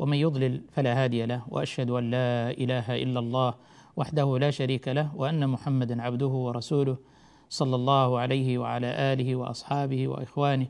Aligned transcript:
ومن 0.00 0.16
يضلل 0.16 0.60
فلا 0.72 1.04
هادي 1.04 1.26
له 1.26 1.42
وأشهد 1.48 1.90
أن 1.90 2.10
لا 2.10 2.50
إله 2.50 3.02
إلا 3.02 3.20
الله 3.20 3.54
وحده 3.96 4.38
لا 4.38 4.50
شريك 4.50 4.88
له 4.88 5.16
وأن 5.16 5.48
محمدا 5.48 6.02
عبده 6.02 6.26
ورسوله 6.46 6.96
صلى 7.48 7.76
الله 7.76 8.18
عليه 8.18 8.58
وعلى 8.58 8.86
آله 9.12 9.36
وأصحابه 9.36 10.08
وإخوانه 10.08 10.66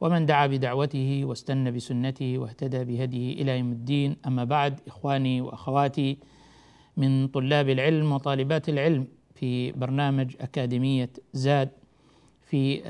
ومن 0.00 0.26
دعا 0.26 0.46
بدعوته 0.46 1.20
واستنى 1.24 1.70
بسنته 1.70 2.38
واهتدى 2.38 2.84
بهديه 2.84 3.42
إلى 3.42 3.58
يوم 3.58 3.72
الدين. 3.72 4.16
أما 4.26 4.44
بعد 4.44 4.80
إخواني 4.86 5.40
وأخواتي 5.40 6.18
من 6.96 7.28
طلاب 7.28 7.68
العلم 7.68 8.12
وطالبات 8.12 8.68
العلم 8.68 9.06
في 9.34 9.72
برنامج 9.72 10.36
أكاديمية 10.40 11.10
زاد 11.32 11.70
في 12.42 12.82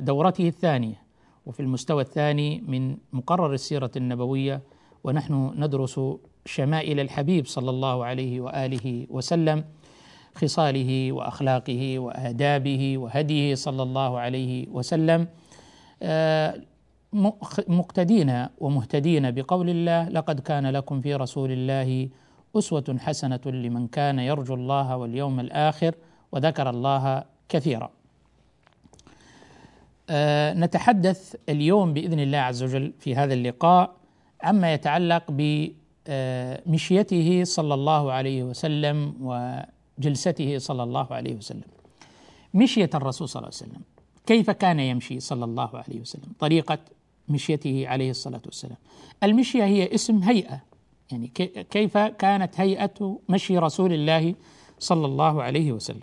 دورته 0.00 0.48
الثانية 0.48 1.02
وفي 1.46 1.60
المستوى 1.60 2.02
الثاني 2.02 2.64
من 2.68 2.96
مقرر 3.12 3.54
السيرة 3.54 3.90
النبوية 3.96 4.62
ونحن 5.06 5.52
ندرس 5.56 6.00
شمائل 6.46 7.00
الحبيب 7.00 7.46
صلى 7.46 7.70
الله 7.70 8.04
عليه 8.04 8.40
وآله 8.40 9.06
وسلم 9.10 9.64
خصاله 10.34 11.12
وأخلاقه 11.12 11.98
وآدابه 11.98 12.98
وهديه 12.98 13.54
صلى 13.54 13.82
الله 13.82 14.18
عليه 14.18 14.66
وسلم 14.68 15.28
مقتدين 17.68 18.46
ومهتدين 18.58 19.30
بقول 19.30 19.70
الله 19.70 20.08
لقد 20.08 20.40
كان 20.40 20.66
لكم 20.66 21.00
في 21.00 21.14
رسول 21.14 21.52
الله 21.52 22.08
أسوة 22.56 22.96
حسنة 22.98 23.40
لمن 23.46 23.86
كان 23.88 24.18
يرجو 24.18 24.54
الله 24.54 24.96
واليوم 24.96 25.40
الآخر 25.40 25.94
وذكر 26.32 26.70
الله 26.70 27.24
كثيرا. 27.48 27.90
أه 30.10 30.54
نتحدث 30.54 31.36
اليوم 31.48 31.92
بإذن 31.92 32.20
الله 32.20 32.38
عز 32.38 32.62
وجل 32.62 32.92
في 32.98 33.14
هذا 33.14 33.34
اللقاء 33.34 33.94
عما 34.42 34.74
يتعلق 34.74 35.24
بمشيته 35.28 37.44
صلى 37.44 37.74
الله 37.74 38.12
عليه 38.12 38.42
وسلم 38.42 39.14
وجلسته 39.20 40.58
صلى 40.58 40.82
الله 40.82 41.06
عليه 41.10 41.34
وسلم. 41.34 41.64
مشية 42.54 42.90
الرسول 42.94 43.28
صلى 43.28 43.40
الله 43.40 43.52
عليه 43.60 43.66
وسلم 43.66 43.82
كيف 44.26 44.50
كان 44.50 44.80
يمشي 44.80 45.20
صلى 45.20 45.44
الله 45.44 45.70
عليه 45.74 46.00
وسلم؟ 46.00 46.32
طريقة 46.38 46.78
مشيته 47.28 47.88
عليه 47.88 48.10
الصلاة 48.10 48.42
والسلام. 48.44 48.76
المشية 49.22 49.64
هي 49.64 49.94
اسم 49.94 50.18
هيئة 50.18 50.60
يعني 51.12 51.28
كيف 51.70 51.98
كانت 51.98 52.60
هيئة 52.60 53.18
مشي 53.28 53.58
رسول 53.58 53.92
الله 53.92 54.34
صلى 54.78 55.06
الله 55.06 55.42
عليه 55.42 55.72
وسلم 55.72 56.00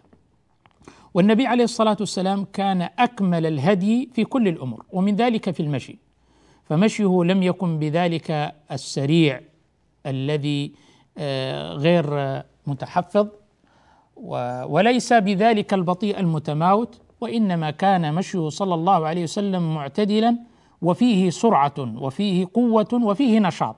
والنبي 1.14 1.48
عليه 1.48 1.64
الصلاة 1.64 1.98
والسلام 2.00 2.46
كان 2.54 2.90
أكمل 3.00 3.46
الهدي 3.46 4.10
في 4.14 4.24
كل 4.24 4.48
الأمور 4.48 4.86
ومن 4.92 5.16
ذلك 5.16 5.52
في 5.52 5.60
المشي 5.60 5.98
فمشيه 6.66 7.24
لم 7.24 7.44
يكن 7.44 7.80
بذلك 7.80 8.56
السريع 8.72 9.42
الذي 10.06 10.72
غير 11.76 12.42
متحفظ 12.68 13.28
وليس 14.66 15.14
بذلك 15.14 15.74
البطيء 15.74 16.20
المتماوت 16.20 17.02
وإنما 17.22 17.72
كان 17.72 18.14
مشيه 18.14 18.50
صلى 18.50 18.74
الله 18.74 19.08
عليه 19.08 19.24
وسلم 19.24 19.76
معتدلا 19.76 20.38
وفيه 20.82 21.30
سرعة 21.30 21.74
وفيه 21.78 22.48
قوة 22.54 22.88
وفيه 22.94 23.40
نشاط. 23.40 23.76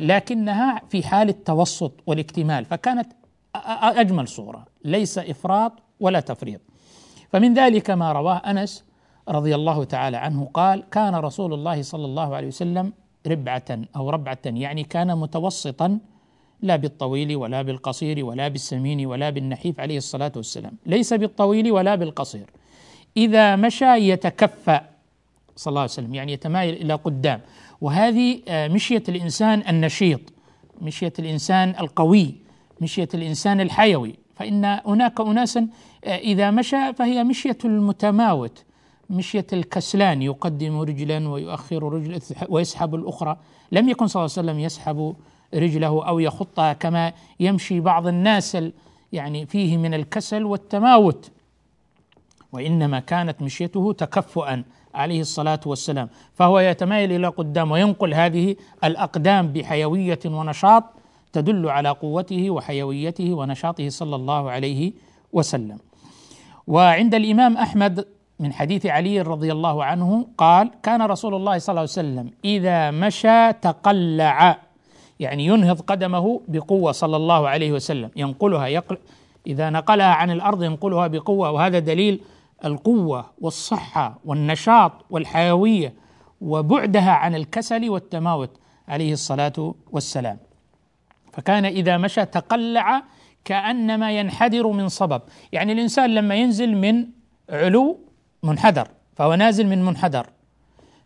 لكنها 0.00 0.82
في 0.88 1.02
حال 1.02 1.28
التوسط 1.28 1.92
والاكتمال 2.06 2.64
فكانت 2.64 3.12
أجمل 3.82 4.28
صورة 4.28 4.66
ليس 4.84 5.18
إفراط 5.18 5.72
ولا 6.00 6.20
تفريط. 6.20 6.60
فمن 7.28 7.54
ذلك 7.54 7.90
ما 7.90 8.12
رواه 8.12 8.36
أنس 8.36 8.84
رضي 9.28 9.54
الله 9.54 9.84
تعالى 9.84 10.16
عنه 10.16 10.50
قال 10.54 10.84
كان 10.90 11.14
رسول 11.14 11.54
الله 11.54 11.82
صلى 11.82 12.04
الله 12.04 12.36
عليه 12.36 12.46
وسلم 12.48 12.92
ربعة 13.26 13.64
أو 13.96 14.10
ربعة 14.10 14.38
يعني 14.44 14.84
كان 14.84 15.18
متوسطا 15.18 15.98
لا 16.62 16.76
بالطويل 16.76 17.36
ولا 17.36 17.62
بالقصير 17.62 18.24
ولا 18.24 18.48
بالسمين 18.48 19.06
ولا 19.06 19.30
بالنحيف 19.30 19.80
عليه 19.80 19.96
الصلاة 19.96 20.32
والسلام. 20.36 20.72
ليس 20.86 21.14
بالطويل 21.14 21.72
ولا 21.72 21.94
بالقصير. 21.94 22.50
إذا 23.16 23.56
مشى 23.56 24.08
يتكفى 24.08 24.80
صلى 25.56 25.70
الله 25.70 25.80
عليه 25.80 25.90
وسلم 25.90 26.14
يعني 26.14 26.32
يتمايل 26.32 26.74
إلى 26.74 26.94
قدام. 26.94 27.40
وهذه 27.80 28.40
مشية 28.48 29.02
الإنسان 29.08 29.62
النشيط 29.68 30.20
مشية 30.82 31.12
الإنسان 31.18 31.74
القوي 31.80 32.34
مشية 32.80 33.08
الإنسان 33.14 33.60
الحيوي. 33.60 34.14
فإن 34.34 34.64
هناك 34.64 35.20
أناسا 35.20 35.68
إذا 36.04 36.50
مشى 36.50 36.92
فهي 36.92 37.24
مشية 37.24 37.58
المتماوت. 37.64 38.64
مشية 39.10 39.46
الكسلان 39.52 40.22
يقدم 40.22 40.80
رجلا 40.80 41.28
ويؤخر 41.28 41.92
رجلا 41.92 42.18
ويسحب 42.48 42.94
الأخرى. 42.94 43.36
لم 43.72 43.88
يكن 43.88 44.06
صلى 44.06 44.20
الله 44.20 44.32
عليه 44.38 44.48
وسلم 44.48 44.60
يسحب 44.60 45.16
رجله 45.54 46.08
أو 46.08 46.18
يخطها 46.18 46.72
كما 46.72 47.12
يمشي 47.40 47.80
بعض 47.80 48.06
الناس 48.06 48.58
يعني 49.12 49.46
فيه 49.46 49.76
من 49.76 49.94
الكسل 49.94 50.44
والتماوت. 50.44 51.30
وإنما 52.52 53.00
كانت 53.00 53.42
مشيته 53.42 53.92
تكفؤا 53.92 54.64
عليه 54.94 55.20
الصلاة 55.20 55.60
والسلام. 55.66 56.08
فهو 56.34 56.58
يتمايل 56.58 57.12
إلى 57.12 57.26
قدام 57.26 57.70
وينقل 57.70 58.14
هذه 58.14 58.56
الأقدام 58.84 59.52
بحيوية 59.52 60.20
ونشاط 60.26 60.84
تدل 61.32 61.68
على 61.68 61.88
قوته 61.88 62.50
وحيويته 62.50 63.34
ونشاطه 63.34 63.88
صلى 63.88 64.16
الله 64.16 64.50
عليه 64.50 64.92
وسلم. 65.32 65.78
وعند 66.66 67.14
الإمام 67.14 67.56
أحمد 67.56 68.15
من 68.40 68.52
حديث 68.52 68.86
علي 68.86 69.20
رضي 69.20 69.52
الله 69.52 69.84
عنه 69.84 70.26
قال 70.38 70.70
كان 70.82 71.02
رسول 71.02 71.34
الله 71.34 71.58
صلى 71.58 71.72
الله 71.72 71.80
عليه 71.80 71.90
وسلم 71.90 72.30
إذا 72.44 72.90
مشى 72.90 73.52
تقلع. 73.52 74.58
يعني 75.20 75.46
ينهض 75.46 75.80
قدمه 75.80 76.40
بقوة 76.48 76.92
صلى 76.92 77.16
الله 77.16 77.48
عليه 77.48 77.72
وسلم 77.72 78.10
ينقلها 78.16 78.66
يقل 78.66 78.98
إذا 79.46 79.70
نقلها 79.70 80.14
عن 80.14 80.30
الأرض 80.30 80.62
ينقلها 80.62 81.06
بقوة 81.06 81.50
وهذا 81.50 81.78
دليل 81.78 82.20
القوة 82.64 83.26
والصحة 83.40 84.18
والنشاط 84.24 84.92
والحيوية 85.10 85.94
وبعدها 86.40 87.10
عن 87.10 87.34
الكسل 87.34 87.90
والتماوت 87.90 88.50
عليه 88.88 89.12
الصلاة 89.12 89.74
والسلام. 89.92 90.38
فكان 91.32 91.64
إذا 91.64 91.96
مشى 91.96 92.24
تقلع 92.24 93.02
كأنما 93.44 94.12
ينحدر 94.12 94.66
من 94.68 94.88
صبب. 94.88 95.22
يعني 95.52 95.72
الإنسان 95.72 96.14
لما 96.14 96.34
ينزل 96.34 96.76
من 96.76 97.06
علو 97.50 98.05
منحدر 98.46 98.88
فهو 99.16 99.34
نازل 99.34 99.66
من 99.66 99.84
منحدر. 99.84 100.26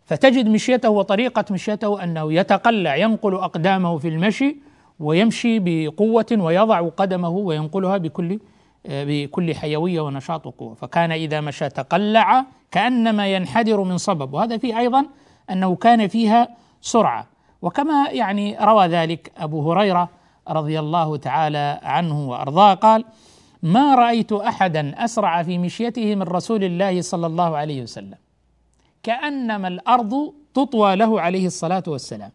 فتجد 0.04 0.48
مشيته 0.48 0.90
وطريقة 0.90 1.44
مشيته 1.50 2.02
أنه 2.02 2.32
يتقلع 2.32 2.96
ينقل 2.96 3.34
أقدامه 3.34 3.98
في 3.98 4.08
المشي 4.08 4.56
ويمشي 5.00 5.58
بقوة 5.58 6.26
ويضع 6.32 6.88
قدمه 6.88 7.28
وينقلها 7.28 7.96
بكل 7.96 8.40
بكل 8.88 9.54
حيوية 9.54 10.00
ونشاط 10.00 10.46
وقوة. 10.46 10.74
فكان 10.74 11.12
إذا 11.12 11.40
مشى 11.40 11.68
تقلع 11.68 12.44
كأنما 12.70 13.26
ينحدر 13.28 13.82
من 13.82 13.98
صبب. 13.98 14.34
وهذا 14.34 14.58
فيه 14.58 14.78
أيضا 14.78 15.06
أنه 15.50 15.76
كان 15.76 16.08
فيها 16.08 16.48
سرعة. 16.80 17.26
وكما 17.62 18.08
يعني 18.10 18.56
روى 18.60 18.86
ذلك 18.86 19.32
أبو 19.36 19.72
هريرة 19.72 20.08
رضي 20.48 20.78
الله 20.80 21.16
تعالى 21.16 21.80
عنه 21.82 22.28
وأرضاه 22.28 22.74
قال 22.74 23.04
ما 23.62 23.94
رأيت 23.94 24.32
أحدا 24.32 25.04
أسرع 25.04 25.42
في 25.42 25.58
مشيته 25.58 26.14
من 26.14 26.22
رسول 26.22 26.64
الله 26.64 27.00
صلى 27.00 27.26
الله 27.26 27.56
عليه 27.56 27.82
وسلم. 27.82 28.14
كأنما 29.02 29.68
الأرض 29.68 30.32
تطوى 30.54 30.96
له 30.96 31.20
عليه 31.20 31.46
الصلاة 31.46 31.82
والسلام. 31.86 32.30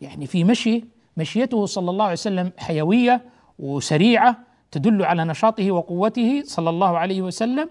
يعني 0.00 0.26
في 0.26 0.44
مشي 0.44 0.84
مشيته 1.16 1.66
صلى 1.66 1.90
الله 1.90 2.04
عليه 2.04 2.12
وسلم 2.12 2.52
حيوية 2.58 3.20
وسريعة 3.58 4.36
تدل 4.70 5.04
على 5.04 5.24
نشاطه 5.24 5.70
وقوته 5.70 6.42
صلى 6.46 6.70
الله 6.70 6.98
عليه 6.98 7.22
وسلم. 7.22 7.68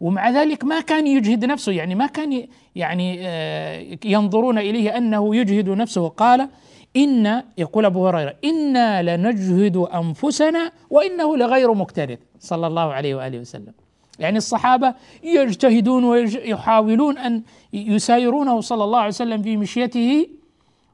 ومع 0.00 0.30
ذلك 0.30 0.64
ما 0.64 0.80
كان 0.80 1.06
يجهد 1.06 1.44
نفسه 1.44 1.72
يعني 1.72 1.94
ما 1.94 2.06
كان 2.06 2.46
يعني 2.76 3.16
آه، 3.20 3.98
ينظرون 4.04 4.58
إليه 4.58 4.96
أنه 4.96 5.36
يجهد 5.36 5.68
نفسه. 5.68 6.08
قال 6.08 6.48
إن 6.96 7.42
يقول 7.58 7.84
أبو 7.84 8.08
هريرة 8.08 8.34
إنا 8.44 9.16
لنجهد 9.16 9.76
أنفسنا 9.76 10.72
وإنه 10.90 11.36
لغير 11.36 11.74
مكترث 11.74 12.18
صلى 12.40 12.66
الله 12.66 12.92
عليه 12.92 13.14
وآله 13.14 13.38
وسلم. 13.38 13.72
يعني 14.18 14.38
الصحابة 14.38 14.94
يجتهدون 15.22 16.04
ويحاولون 16.04 17.18
أن 17.18 17.42
يسايرونه 17.72 18.60
صلى 18.60 18.84
الله 18.84 18.98
عليه 18.98 19.08
وسلم 19.08 19.42
في 19.42 19.56
مشيته 19.56 20.26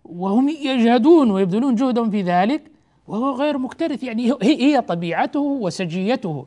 وهم 0.05 0.49
يجهدون 0.49 1.31
ويبذلون 1.31 1.75
جهدهم 1.75 2.11
في 2.11 2.23
ذلك 2.23 2.63
وهو 3.09 3.31
غير 3.31 3.59
مكترث 3.59 4.03
يعني 4.03 4.33
هي 4.43 4.81
طبيعته 4.81 5.41
وسجيته 5.41 6.47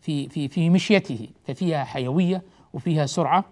في 0.00 0.28
في 0.28 0.48
في 0.48 0.70
مشيته 0.70 1.28
ففيها 1.44 1.84
حيوية 1.84 2.42
وفيها 2.74 3.06
سرعة. 3.06 3.44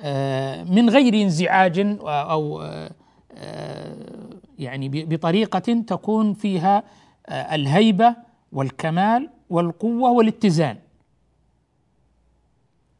آه، 0.00 0.64
من 0.64 0.90
غير 0.90 1.14
انزعاج 1.14 1.96
أو 2.00 2.62
آه، 2.62 2.90
يعني 4.58 4.88
بطريقة 4.88 5.58
تكون 5.58 6.34
فيها 6.34 6.82
آه، 7.26 7.54
الهيبة 7.54 8.16
والكمال 8.52 9.30
والقوة 9.50 10.10
والاتزان. 10.10 10.76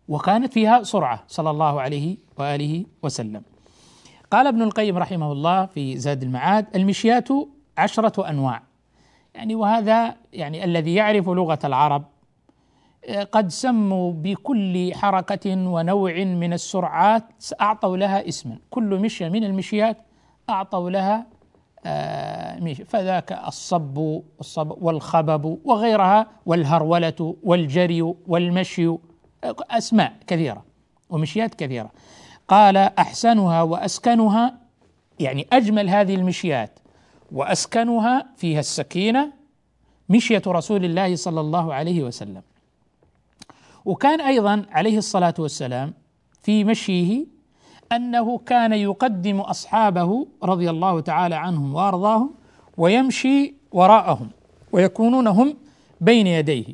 وكانت 0.09 0.53
فيها 0.53 0.83
سرعة 0.83 1.25
صلى 1.29 1.51
الله 1.51 1.81
عليه 1.81 2.17
وآله 2.39 2.85
وسلم. 3.03 3.43
قال 4.31 4.47
ابن 4.47 4.63
القيم 4.63 4.99
رحمه 4.99 5.33
الله 5.33 5.67
في 5.67 5.99
زاد 5.99 6.23
المعاد 6.23 6.67
المشيات 6.77 7.29
عشرة 7.79 8.31
أنواع. 8.31 8.63
يعني 9.35 9.55
وهذا 9.55 10.17
يعني 10.33 10.65
الذي 10.65 10.95
يعرف 10.95 11.29
لغة 11.29 11.59
العرب 11.65 12.05
آه، 13.05 13.23
قد 13.23 13.49
سموا 13.49 14.13
بكل 14.13 14.95
حركة 14.95 15.69
ونوع 15.69 16.25
من 16.25 16.53
السرعات 16.53 17.25
اعطوا 17.61 17.97
لها 17.97 18.29
اسما. 18.29 18.59
كل 18.71 18.99
مشية 18.99 19.29
من 19.29 19.45
المشيات 19.45 19.97
أعطوا 20.51 20.91
لها 20.91 21.27
آه، 21.87 22.73
فذاك 22.73 23.33
الصب 23.33 24.21
والخبب 24.59 25.59
وغيرها 25.65 26.27
والهرولة 26.47 27.37
والجري 27.43 28.03
والمشي 28.03 28.97
أسماء 29.71 30.13
كثيرة 30.27 30.65
ومشيات 31.11 31.55
كثيرة. 31.55 31.91
قال 32.49 32.77
أحسنها 32.77 33.63
وأسكنها 33.63 34.59
يعني 35.21 35.47
أجمل 35.53 35.89
هذه 35.91 36.15
المشيات 36.15 36.79
وأسكنها 37.33 38.27
فيها 38.37 38.61
السكينة 38.61 39.33
مشية 40.09 40.43
رسول 40.47 40.85
الله 40.85 41.17
صلى 41.17 41.41
الله 41.41 41.75
عليه 41.75 42.03
وسلم. 42.03 42.43
وكان 43.85 44.21
أيضا 44.21 44.67
عليه 44.71 44.99
الصلاة 44.99 45.35
والسلام 45.39 45.95
في 46.43 46.65
مشيه 46.65 47.27
أنه 47.93 48.39
كان 48.39 48.73
يقدم 48.73 49.41
أصحابه 49.41 50.27
رضي 50.43 50.71
الله 50.71 51.01
تعالى 51.01 51.35
عنهم 51.35 51.75
وأرضاهم 51.75 52.31
ويمشي 52.77 53.55
وراءهم 53.73 54.29
ويكونون 54.73 55.27
هم 55.27 55.57
بين 56.01 56.27
يديه. 56.27 56.65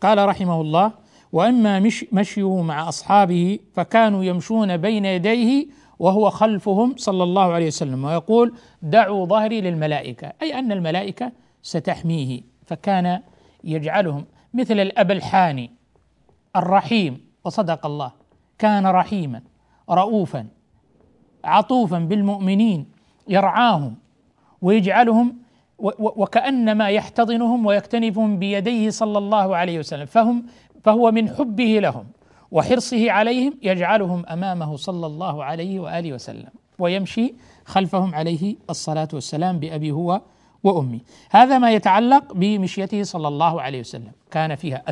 قال 0.00 0.28
رحمه 0.28 0.60
الله 0.60 0.92
وأما 1.32 1.80
مش 1.80 2.06
مشيه 2.12 2.62
مع 2.62 2.88
أصحابه 2.88 3.58
فكانوا 3.74 4.24
يمشون 4.24 4.76
بين 4.76 5.04
يديه 5.04 5.66
وهو 5.98 6.30
خلفهم 6.30 6.94
صلى 6.96 7.22
الله 7.22 7.52
عليه 7.52 7.66
وسلم 7.66 8.04
ويقول 8.04 8.54
دعوا 8.82 9.26
ظهري 9.26 9.60
للملائكة. 9.60 10.32
أي 10.42 10.58
أن 10.58 10.72
الملائكة 10.72 11.32
ستحميه 11.62 12.40
فكان 12.66 13.20
يجعلهم 13.64 14.24
مثل 14.54 14.80
الأب 14.80 15.10
الحاني 15.10 15.70
الرحيم 16.56 17.20
وصدق 17.44 17.86
الله 17.86 18.12
كان 18.58 18.86
رحيما. 18.86 19.42
رؤوفا 19.90 20.46
عطوفا 21.44 21.98
بالمؤمنين 21.98 22.86
يرعاهم 23.28 23.94
ويجعلهم 24.62 25.36
وكأنما 25.98 26.88
يحتضنهم 26.88 27.66
ويكتنفهم 27.66 28.38
بيديه 28.38 28.90
صلى 28.90 29.18
الله 29.18 29.56
عليه 29.56 29.78
وسلم. 29.78 30.06
فهم 30.06 30.46
فهو 30.84 31.10
من 31.10 31.28
حبه 31.28 31.78
لهم 31.80 32.06
وحرصه 32.50 33.10
عليهم 33.10 33.54
يجعلهم 33.62 34.26
أمامه 34.26 34.76
صلى 34.76 35.06
الله 35.06 35.44
عليه 35.44 35.80
وآله 35.80 36.12
وسلم. 36.12 36.50
ويمشي 36.78 37.34
خلفهم 37.64 38.14
عليه 38.14 38.56
الصلاة 38.70 39.08
والسلام 39.12 39.58
بأبي 39.58 39.90
هو 39.92 40.20
وأمي. 40.64 41.00
هذا 41.30 41.58
ما 41.58 41.70
يتعلق 41.70 42.32
بمشيته 42.32 43.02
صلى 43.02 43.28
الله 43.28 43.62
عليه 43.62 43.80
وسلم. 43.80 44.12
كان 44.30 44.54
فيها 44.54 44.82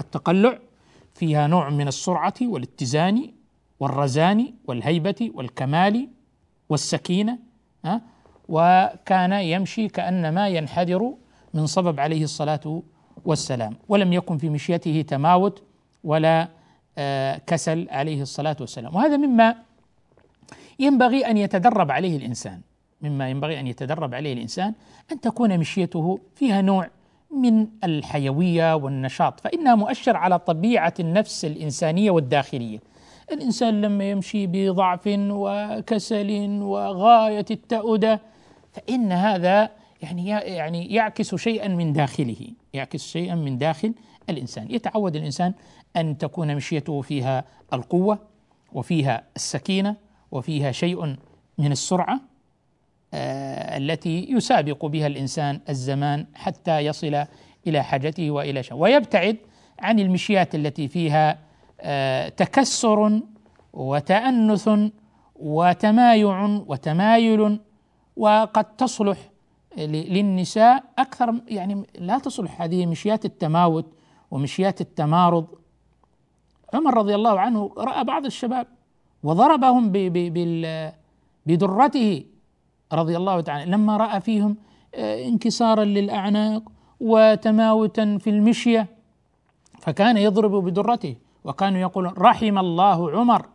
التقلع 0.00 0.58
فيها 1.14 1.46
نوع 1.46 1.70
من 1.70 1.88
السرعة 1.88 2.34
والاتزان 2.42 3.30
والرزان 3.82 4.54
والهيبة 4.66 5.30
والكمال 5.34 6.08
والسكينة 6.68 7.38
وكان 8.48 9.32
يمشي 9.32 9.88
كأنما 9.88 10.48
ينحدر 10.48 11.14
من 11.54 11.66
صبب 11.66 12.00
عليه 12.00 12.24
الصلاة 12.24 12.82
والسلام 13.24 13.76
ولم 13.88 14.12
يكن 14.12 14.38
في 14.38 14.48
مشيته 14.48 15.04
تماوت 15.08 15.62
ولا 16.04 16.48
آه، 16.98 17.40
كسل 17.46 17.88
عليه 17.90 18.22
الصلاة 18.22 18.56
والسلام. 18.60 18.94
وهذا 18.96 19.16
مما 19.16 19.56
ينبغي 20.78 21.26
أن 21.26 21.36
يتدرب 21.36 21.90
عليه 21.90 22.16
الإنسان 22.16 22.60
مما 23.00 23.30
ينبغي 23.30 23.60
أن 23.60 23.66
يتدرب 23.66 24.14
عليه 24.14 24.32
الإنسان 24.32 24.74
أن 25.12 25.20
تكون 25.20 25.58
مشيته 25.58 26.18
فيها 26.34 26.62
نوع 26.62 26.90
من 27.30 27.66
الحيوية 27.84 28.74
والنشاط. 28.74 29.40
فإنها 29.40 29.74
مؤشر 29.74 30.16
على 30.16 30.38
طبيعة 30.38 30.94
النفس 31.00 31.44
الإنسانية 31.44 32.10
والداخلية. 32.10 32.91
الإنسان 33.32 33.80
لما 33.80 34.10
يمشي 34.10 34.46
بضعف 34.46 35.00
وكسل 35.06 36.48
وغاية 36.62 37.44
التأودة 37.50 38.20
فإن 38.72 39.12
هذا 39.12 39.70
يعني 40.02 40.28
يعني 40.28 40.94
يعكس 40.94 41.34
شيئا 41.34 41.68
من 41.68 41.92
داخله 41.92 42.48
يعكس 42.74 43.06
شيئا 43.06 43.34
من 43.34 43.58
داخل 43.58 43.94
الإنسان. 44.30 44.70
يتعود 44.70 45.16
الإنسان 45.16 45.54
أن 45.96 46.18
تكون 46.18 46.56
مشيته 46.56 47.00
فيها 47.00 47.44
القوة 47.72 48.18
وفيها 48.72 49.22
السكينة 49.36 49.96
وفيها 50.30 50.72
شيء 50.72 51.16
من 51.58 51.72
السرعة 51.72 52.20
آه 53.14 53.76
التي 53.78 54.26
يسابق 54.30 54.86
بها 54.86 55.06
الإنسان 55.06 55.60
الزمان 55.68 56.26
حتى 56.34 56.78
يصل 56.78 57.24
إلى 57.66 57.84
حاجته 57.84 58.30
وإلى 58.30 58.62
شيء. 58.62 58.76
ويبتعد 58.76 59.36
عن 59.78 59.98
المشيات 59.98 60.54
التي 60.54 60.88
فيها 60.88 61.38
تكسر 62.36 63.20
وتأنث 63.72 64.70
وتمايع 65.36 66.60
وتمايل 66.66 67.60
وقد 68.16 68.76
تصلح 68.76 69.18
للنساء 69.76 70.84
أكثر 70.98 71.34
يعني 71.48 71.86
لا 71.98 72.18
تصلح. 72.18 72.62
هذه 72.62 72.86
مشيات 72.86 73.24
التماوت 73.24 73.86
ومشيات 74.30 74.80
التمارض. 74.80 75.46
عمر 76.74 76.94
رضي 76.94 77.14
الله 77.14 77.40
عنه 77.40 77.70
رأى 77.78 78.04
بعض 78.04 78.24
الشباب 78.24 78.66
وضربهم 79.22 79.92
بدرته 81.46 82.24
رضي 82.92 83.16
الله 83.16 83.40
تعالى. 83.40 83.70
لما 83.70 83.96
رأى 83.96 84.20
فيهم 84.20 84.56
آه، 84.94 85.24
انكسارا 85.24 85.84
للأعناق 85.84 86.62
وتماوتا 87.00 88.18
في 88.18 88.30
المشية 88.30 88.86
فكان 89.80 90.16
يضرب 90.16 90.64
بدرته. 90.64 91.16
وكانوا 91.44 91.80
يقولون 91.80 92.12
رحم 92.18 92.58
الله 92.58 93.10
عمر 93.10 93.46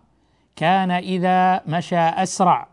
كان 0.55 0.91
إذا 0.91 1.61
مشى 1.67 1.97
أسرع. 1.97 2.67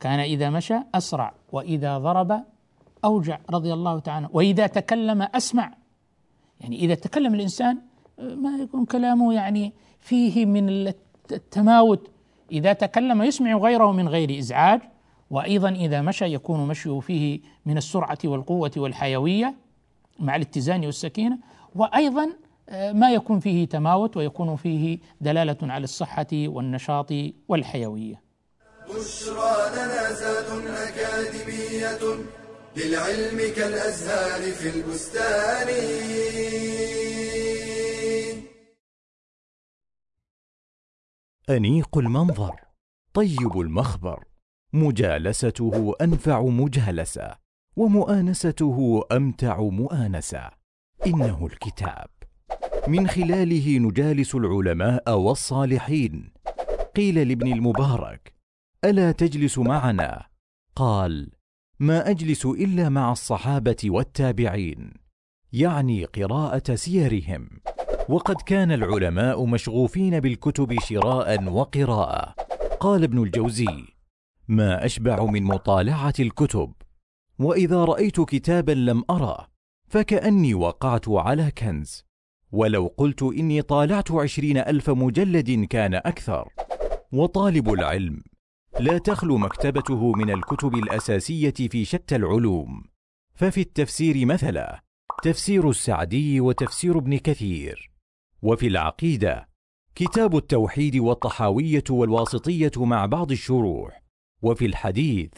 كان 0.00 0.20
إذا 0.20 0.50
مشى 0.50 0.74
أسرع 0.94 1.34
وإذا 1.52 1.98
ضرب 1.98 2.44
أوجع 3.04 3.38
رضي 3.50 3.72
الله 3.72 3.98
تعالى 3.98 4.28
وإذا 4.32 4.66
تكلم 4.66 5.22
أسمع. 5.22 5.74
يعني 6.60 6.76
إذا 6.76 6.94
تكلم 6.94 7.34
الإنسان 7.34 7.78
ما 8.18 8.56
يكون 8.56 8.84
كلامه 8.84 9.34
يعني 9.34 9.72
فيه 10.00 10.46
من 10.46 10.92
التماوت. 11.32 12.10
إذا 12.52 12.72
تكلم 12.72 13.22
يسمع 13.22 13.56
غيره 13.56 13.92
من 13.92 14.08
غير 14.08 14.38
إزعاج. 14.38 14.80
وأيضا 15.30 15.68
إذا 15.68 16.02
مشى 16.02 16.24
يكون 16.24 16.66
مشيه 16.66 17.00
فيه 17.00 17.40
من 17.66 17.76
السرعة 17.76 18.18
والقوة 18.24 18.70
والحيوية 18.76 19.54
مع 20.18 20.36
الاتزان 20.36 20.84
والسكينة. 20.84 21.38
وأيضا 21.74 22.30
ما 22.72 23.12
يكون 23.12 23.40
فيه 23.40 23.68
تماوت 23.68 24.16
ويكون 24.16 24.56
فيه 24.56 24.98
دلالة 25.20 25.58
على 25.62 25.84
الصحة 25.84 26.26
والنشاط 26.32 27.12
والحيوية. 27.48 28.22
بشرى 28.88 29.70
لنا 29.72 30.12
زاد 30.12 30.66
أكاديمية 30.66 32.24
للعلم 32.76 33.54
كالأزهار 33.56 34.42
في 34.52 34.68
البستان. 34.76 35.68
أنيق 41.50 41.98
المنظر 41.98 42.56
طيب 43.14 43.60
المخبر 43.60 44.24
مجالسته 44.72 45.94
أنفع 46.00 46.42
مجالسه 46.42 47.36
ومؤانسته 47.76 49.02
أمتع 49.12 49.60
مؤانسه 49.60 50.50
إنه 51.06 51.46
الكتاب. 51.46 52.06
من 52.88 53.08
خلاله 53.08 53.78
نجالس 53.78 54.34
العلماء 54.34 55.18
والصالحين. 55.18 56.32
قيل 56.96 57.28
لابن 57.28 57.52
المبارك 57.52 58.34
ألا 58.84 59.12
تجلس 59.12 59.58
معنا؟ 59.58 60.26
قال 60.76 61.30
ما 61.80 62.10
أجلس 62.10 62.46
إلا 62.46 62.88
مع 62.88 63.12
الصحابة 63.12 63.76
والتابعين 63.84 64.92
يعني 65.52 66.04
قراءة 66.04 66.74
سيرهم. 66.74 67.48
وقد 68.08 68.36
كان 68.36 68.72
العلماء 68.72 69.46
مشغوفين 69.46 70.20
بالكتب 70.20 70.80
شراء 70.80 71.44
وقراءة. 71.44 72.34
قال 72.80 73.02
ابن 73.02 73.22
الجوزي 73.22 73.84
ما 74.48 74.84
أشبع 74.84 75.24
من 75.24 75.42
مطالعة 75.42 76.14
الكتب 76.20 76.72
وإذا 77.38 77.84
رأيت 77.84 78.20
كتابا 78.20 78.72
لم 78.72 79.04
أرى 79.10 79.46
فكأني 79.88 80.54
وقعت 80.54 81.08
على 81.08 81.50
كنز. 81.50 82.04
ولو 82.54 82.94
قلت 82.96 83.22
إني 83.22 83.62
طالعت 83.62 84.12
عشرين 84.12 84.58
ألف 84.58 84.90
مجلد 84.90 85.64
كان 85.64 85.94
أكثر. 85.94 86.48
وطالب 87.12 87.72
العلم 87.72 88.22
لا 88.80 88.98
تخلو 88.98 89.38
مكتبته 89.38 90.12
من 90.12 90.30
الكتب 90.30 90.74
الأساسية 90.74 91.50
في 91.50 91.84
شتى 91.84 92.16
العلوم. 92.16 92.84
ففي 93.34 93.60
التفسير 93.60 94.26
مثلا 94.26 94.82
تفسير 95.22 95.70
السعدي 95.70 96.40
وتفسير 96.40 96.98
ابن 96.98 97.16
كثير. 97.16 97.90
وفي 98.42 98.66
العقيدة 98.66 99.48
كتاب 99.94 100.36
التوحيد 100.36 100.96
والطحاوية 100.96 101.84
والواسطية 101.90 102.72
مع 102.76 103.06
بعض 103.06 103.30
الشروح. 103.30 104.02
وفي 104.42 104.66
الحديث 104.66 105.30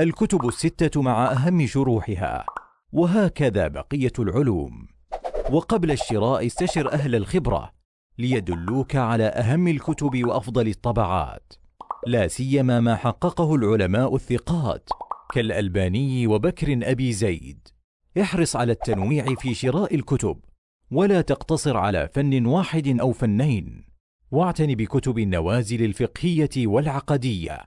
الكتب 0.00 0.48
الستة 0.48 1.02
مع 1.02 1.32
أهم 1.32 1.66
شروحها. 1.66 2.46
وهكذا 2.92 3.68
بقية 3.68 4.12
العلوم. 4.18 4.99
وقبل 5.50 5.90
الشراء 5.90 6.46
استشر 6.46 6.92
أهل 6.92 7.14
الخبرة 7.14 7.72
ليدلوك 8.18 8.96
على 8.96 9.24
أهم 9.24 9.68
الكتب 9.68 10.24
وأفضل 10.24 10.68
الطبعات. 10.68 11.52
لا 12.06 12.28
سيما 12.28 12.80
ما 12.80 12.96
حققه 12.96 13.54
العلماء 13.54 14.14
الثقات 14.14 14.88
كالألباني 15.34 16.26
وبكر 16.26 16.80
أبي 16.82 17.12
زيد. 17.12 17.68
احرص 18.20 18.56
على 18.56 18.72
التنويع 18.72 19.34
في 19.34 19.54
شراء 19.54 19.94
الكتب 19.94 20.40
ولا 20.90 21.20
تقتصر 21.20 21.76
على 21.76 22.08
فن 22.08 22.46
واحد 22.46 23.00
أو 23.00 23.12
فنين. 23.12 23.84
واعتن 24.30 24.74
بكتب 24.74 25.18
النوازل 25.18 25.84
الفقهية 25.84 26.66
والعقدية 26.66 27.58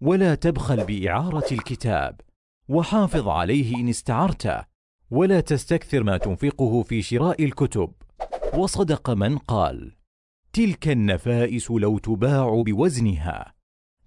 ولا 0.00 0.34
تبخل 0.34 0.84
بإعارة 0.84 1.52
الكتاب. 1.52 2.20
وحافظ 2.68 3.28
عليه 3.28 3.76
إن 3.76 3.88
استعرته 3.88 4.71
ولا 5.12 5.40
تستكثر 5.40 6.02
ما 6.02 6.16
تنفقه 6.18 6.82
في 6.82 7.02
شراء 7.02 7.44
الكتب. 7.44 7.92
وصدق 8.54 9.10
من 9.10 9.38
قال 9.38 9.96
تلك 10.52 10.88
النفائس 10.88 11.70
لو 11.70 11.98
تباع 11.98 12.62
بوزنها 12.66 13.54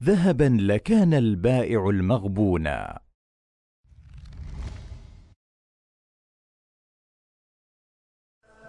ذهبا 0.04 0.58
لكان 0.62 1.14
البائع 1.14 1.90
المغبونا 1.90 3.00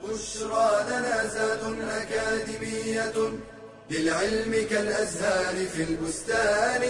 بشرى 0.02 0.70
لنا 0.88 1.26
زاد 1.26 1.80
أكاديمية 1.80 3.38
للعلم 3.90 4.52
كالأزهار 4.70 5.66
في 5.66 5.82
البستان. 5.82 6.82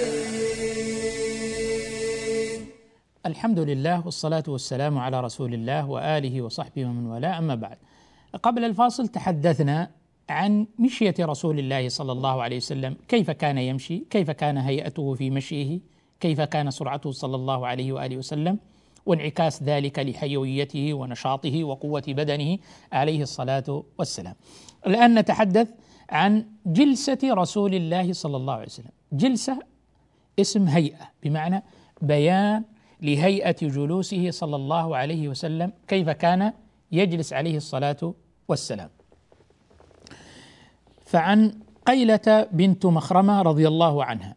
الحمد 3.26 3.58
لله 3.58 4.04
والصلاة 4.04 4.42
والسلام 4.48 4.98
على 4.98 5.20
رسول 5.20 5.54
الله 5.54 5.90
وآله 5.90 6.42
وصحبه 6.42 6.86
ومن 6.86 7.06
والاه 7.06 7.38
أما 7.38 7.54
بعد. 7.54 7.78
قبل 8.42 8.64
الفاصل 8.64 9.08
تحدثنا 9.08 9.90
عن 10.28 10.66
مشية 10.78 11.14
رسول 11.20 11.58
الله 11.58 11.88
صلى 11.88 12.12
الله 12.12 12.42
عليه 12.42 12.56
وسلم. 12.56 12.96
كيف 13.08 13.30
كان 13.30 13.58
يمشي؟ 13.58 13.98
كيف 14.10 14.30
كان 14.30 14.58
هيئته 14.58 15.14
في 15.14 15.30
مشيه؟ 15.30 15.80
كيف 16.20 16.40
كان 16.40 16.70
سرعته 16.70 17.10
صلى 17.10 17.36
الله 17.36 17.66
عليه 17.66 17.92
وآله 17.92 18.16
وسلم؟ 18.16 18.58
وانعكاس 19.06 19.62
ذلك 19.62 19.98
لحيويته 19.98 20.94
ونشاطه 20.94 21.64
وقوة 21.64 22.04
بدنه 22.08 22.58
عليه 22.92 23.22
الصلاة 23.22 23.84
والسلام. 23.98 24.34
الآن 24.86 25.18
نتحدث 25.18 25.68
عن 26.10 26.46
جلسة 26.66 27.18
رسول 27.24 27.74
الله 27.74 28.12
صلى 28.12 28.36
الله 28.36 28.54
عليه 28.54 28.66
وسلم. 28.66 28.92
جلسة 29.12 29.58
اسم 30.40 30.68
هيئة 30.68 31.10
بمعنى 31.22 31.62
بيان 32.02 32.64
لهيئة 33.02 33.56
جلوسه 33.62 34.30
صلى 34.30 34.56
الله 34.56 34.96
عليه 34.96 35.28
وسلم 35.28 35.72
كيف 35.88 36.08
كان 36.10 36.52
يجلس 36.92 37.32
عليه 37.32 37.56
الصلاة 37.56 38.14
والسلام. 38.48 38.90
فعن 41.06 41.52
قيلة 41.86 42.48
بنت 42.52 42.86
مخرمة 42.86 43.42
رضي 43.42 43.68
الله 43.68 44.04
عنها 44.04 44.36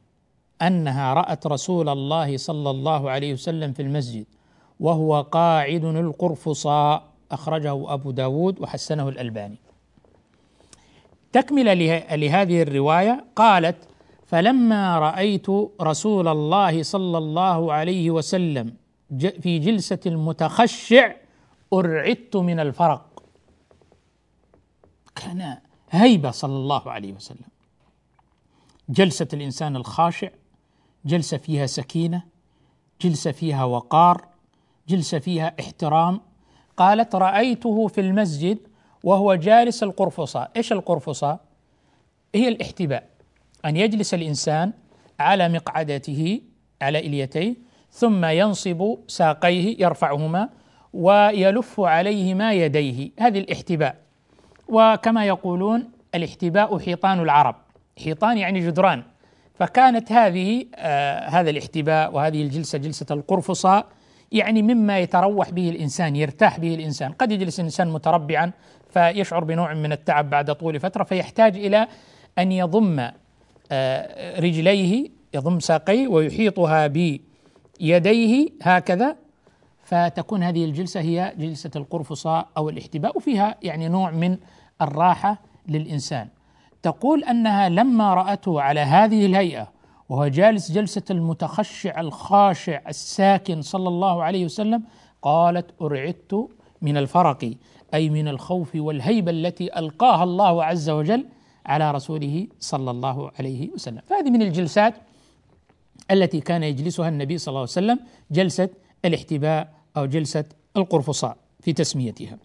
أنها 0.62 1.14
رأت 1.14 1.48
رسول 1.48 1.90
الله 1.90 2.38
صلى 2.38 2.70
الله 2.70 3.10
عليه 3.10 3.34
وسلم 3.34 3.74
في 3.74 3.82
المسجد 3.82 4.26
وهو 4.80 5.22
قاعد 5.22 5.86
القرفصاء 5.86 7.04
أخرجه 7.32 7.94
أبو 7.94 8.12
داود 8.12 8.62
وحسنه 8.62 9.10
الألباني. 9.10 9.58
تكملة 11.34 11.74
لهذه 12.16 12.62
الرواية 12.62 13.26
قالت 13.36 13.76
فلما 14.30 15.00
رأيت 15.00 15.48
رسول 15.82 16.28
الله 16.28 16.84
صلى 16.84 17.18
الله 17.18 17.74
عليه 17.74 18.12
وسلم 18.12 18.74
في 19.20 19.60
جلسة 19.60 20.00
المتخشع 20.06 21.12
أرعدت 21.74 22.36
من 22.36 22.60
الفرق. 22.60 23.24
كان 25.16 25.58
هيبة 25.90 26.32
صلى 26.32 26.56
الله 26.56 26.92
عليه 26.92 27.14
وسلم. 27.14 27.50
جلسة 28.90 29.28
الإنسان 29.34 29.76
الخاشع 29.76 30.30
جلسة 31.06 31.38
فيها 31.38 31.66
سكينة 31.66 32.24
جلسة 33.02 33.32
فيها 33.32 33.64
وقار 33.64 34.28
جلسة 34.88 35.20
فيها 35.20 35.56
احترام. 35.60 36.22
قالت 36.78 37.16
رأيته 37.16 37.88
في 37.88 38.02
المسجد 38.02 38.58
وهو 39.04 39.36
جالس 39.36 39.84
القرفصاء. 39.84 40.52
إيش 40.56 40.72
القرفصاء؟ 40.72 41.40
هي 42.36 42.48
الاحتباء. 42.48 43.09
أن 43.66 43.78
يجلس 43.78 44.14
الإنسان 44.14 44.72
على 45.20 45.50
مقعدته 45.50 46.42
على 46.82 47.00
إليتيه 47.00 47.56
ثم 47.92 48.26
ينصب 48.26 48.98
ساقيه 49.08 49.76
يرفعهما 49.80 50.50
ويلف 50.94 51.80
عليهما 51.80 52.54
يديه. 52.54 53.12
هذه 53.20 53.40
الاحتباء. 53.40 53.96
وكما 54.68 55.26
يقولون 55.26 55.90
الاحتباء 56.16 56.80
حيطان 56.80 57.20
العرب. 57.20 57.56
حيطان 58.04 58.38
يعني 58.38 58.60
جدران. 58.60 59.04
فكانت 59.56 60.12
هذه 60.12 60.66
آه 60.76 61.30
هذا 61.30 61.50
الاحتباء 61.50 62.14
وهذه 62.14 62.42
الجلسة 62.42 62.78
جلسة 62.78 63.06
القرفصاء 63.12 63.86
يعني 64.32 64.62
مما 64.62 65.00
يتروح 65.00 65.50
به 65.50 65.70
الإنسان 65.70 66.16
يرتاح 66.16 66.60
به 66.60 66.76
الإنسان. 66.76 67.12
قد 67.12 67.32
يجلس 67.32 67.60
الإنسان 67.60 67.90
متربعا 67.90 68.52
فيشعر 68.90 69.44
بنوع 69.44 69.74
من 69.74 69.92
التعب 69.92 70.30
بعد 70.30 70.56
طول 70.56 70.80
فترة 70.80 71.04
فيحتاج 71.04 71.58
إلى 71.58 71.88
أن 72.40 72.52
يضم 72.52 73.10
رجليه 74.40 75.10
يضم 75.34 75.60
ساقيه 75.60 76.08
ويحيطها 76.08 76.88
بيديه 76.88 78.50
هكذا 78.62 79.16
فتكون 79.84 80.44
هذه 80.44 80.66
الجلسة 80.66 81.00
هي 81.00 81.34
جلسة 81.38 81.72
القرفصاء 81.76 82.48
أو 82.58 82.70
الاحتباء 82.70 83.18
وفيها 83.18 83.56
يعني 83.62 83.88
نوع 83.88 84.12
من 84.12 84.38
الراحة 84.82 85.42
للإنسان. 85.68 86.28
تقول 86.82 87.24
أنها 87.24 87.70
لما 87.70 88.14
رأته 88.14 88.62
على 88.62 88.80
هذه 88.80 89.26
الهيئة 89.26 89.68
وهو 90.10 90.28
جالس 90.28 90.72
جلسة 90.72 91.02
المتخشع 91.12 92.00
الخاشع 92.00 92.82
الساكن 92.88 93.62
صلى 93.62 93.88
الله 93.88 94.24
عليه 94.24 94.46
وسلم 94.46 94.84
قالت 95.22 95.66
أرعدت 95.82 96.50
من 96.82 96.98
الفرق 96.98 97.54
أي 97.94 98.10
من 98.10 98.28
الخوف 98.28 98.76
والهيبة 98.76 99.32
التي 99.32 99.80
ألقاها 99.80 100.24
الله 100.24 100.64
عز 100.64 100.90
وجل 100.90 101.26
على 101.66 101.92
رسوله 101.92 102.48
صلى 102.60 102.92
الله 102.92 103.32
عليه 103.40 103.70
وسلم. 103.72 104.02
فهذه 104.08 104.30
من 104.30 104.42
الجلسات 104.42 104.94
التي 106.12 106.40
كان 106.40 106.64
يجلسها 106.64 107.10
النبي 107.10 107.38
صلى 107.38 107.52
الله 107.52 107.60
عليه 107.60 107.70
وسلم 107.72 108.00
جلسة 108.32 108.70
الاحتباء 109.06 109.74
أو 109.98 110.06
جلسة 110.06 110.46
القرفصاء 110.78 111.38
في 111.62 111.74
تسميتها. 111.74 112.38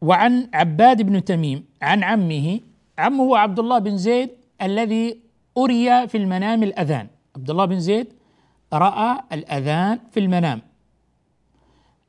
وعن 0.00 0.48
عباد 0.54 1.02
بن 1.02 1.24
تميم 1.24 1.64
عن 1.82 2.04
عمه 2.04 2.60
عمه 2.98 3.38
عبد 3.38 3.58
الله 3.58 3.78
بن 3.78 3.96
زيد 3.96 4.30
الذي 4.62 5.20
أري 5.58 6.08
في 6.08 6.16
المنام 6.18 6.62
الأذان. 6.62 7.06
عبد 7.36 7.50
الله 7.50 7.64
بن 7.64 7.80
زيد 7.80 8.06
رأى 8.72 9.20
الأذان 9.32 9.98
في 10.10 10.20
المنام. 10.20 10.62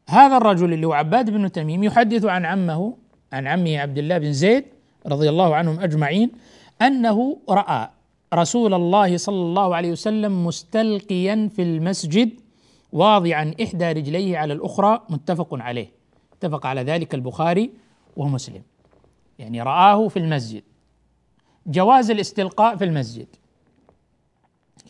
هذا 0.10 0.38
الرجل 0.38 0.74
اللي 0.74 0.88
هو 0.88 0.94
عباد 0.94 1.30
بن 1.30 1.52
تميم 1.52 1.84
يحدث 1.84 2.26
عن 2.26 2.46
عمه 2.46 2.98
عن 3.34 3.48
عمه 3.48 3.78
عبد 3.78 3.98
الله 3.98 4.18
بن 4.18 4.34
زيد 4.34 4.66
رضي 5.10 5.30
الله 5.30 5.56
عنهم 5.56 5.80
أجمعين 5.80 6.32
أنه 6.82 7.38
رأى 7.50 7.90
رسول 8.34 8.74
الله 8.74 9.18
صلى 9.18 9.42
الله 9.42 9.76
عليه 9.76 9.92
وسلم 9.92 10.46
مستلقيا 10.46 11.50
في 11.56 11.62
المسجد 11.62 12.30
واضعا 12.92 13.54
إحدى 13.64 13.92
رجليه 13.92 14.38
على 14.38 14.54
الأخرى 14.54 15.02
متفق 15.10 15.48
عليه. 15.52 15.92
اتفق 16.34 16.66
على 16.66 16.82
ذلك 16.84 17.16
البخاري 17.16 17.72
ومسلم. 18.18 18.62
يعني 19.40 19.62
رآه 19.62 20.08
في 20.08 20.20
المسجد. 20.20 20.64
جواز 21.68 22.12
الاستلقاء 22.12 22.76
في 22.76 22.86
المسجد. 22.86 23.28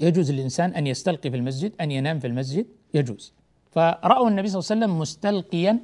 يجوز 0.01 0.31
للإنسان 0.31 0.73
أن 0.73 0.87
يستلقي 0.87 1.31
في 1.31 1.37
المسجد 1.37 1.73
أن 1.81 1.91
ينام 1.91 2.19
في 2.19 2.27
المسجد 2.27 2.65
يجوز. 2.93 3.33
فرأوا 3.71 4.29
النبي 4.29 4.47
صلى 4.47 4.59
الله 4.59 4.71
عليه 4.71 4.85
وسلم 4.85 4.99
مستلقيا 4.99 5.79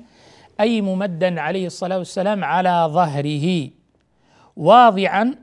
أي 0.60 0.82
ممدا 0.82 1.42
عليه 1.42 1.68
الصلاة 1.68 1.98
والسلام 1.98 2.44
على 2.44 2.90
ظهره. 2.92 3.70
واضعا 4.58 5.36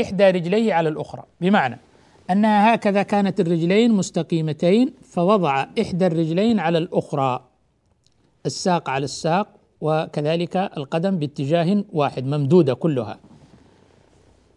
إحدى 0.00 0.30
رجليه 0.30 0.74
على 0.74 0.88
الأخرى. 0.88 1.24
بمعنى 1.40 1.78
أنها 2.30 2.74
هكذا 2.74 3.02
كانت 3.02 3.40
الرجلين 3.40 3.92
مستقيمتين 3.92 4.94
فوضع 5.02 5.66
إحدى 5.80 6.06
الرجلين 6.06 6.60
على 6.60 6.78
الأخرى 6.78 7.48
الساق 8.46 8.90
على 8.90 9.04
الساق 9.04 9.48
وكذلك 9.80 10.56
القدم 10.56 11.18
باتجاه 11.18 11.84
واحد 11.92 12.24
ممدودة 12.24 12.74
كلها. 12.74 13.18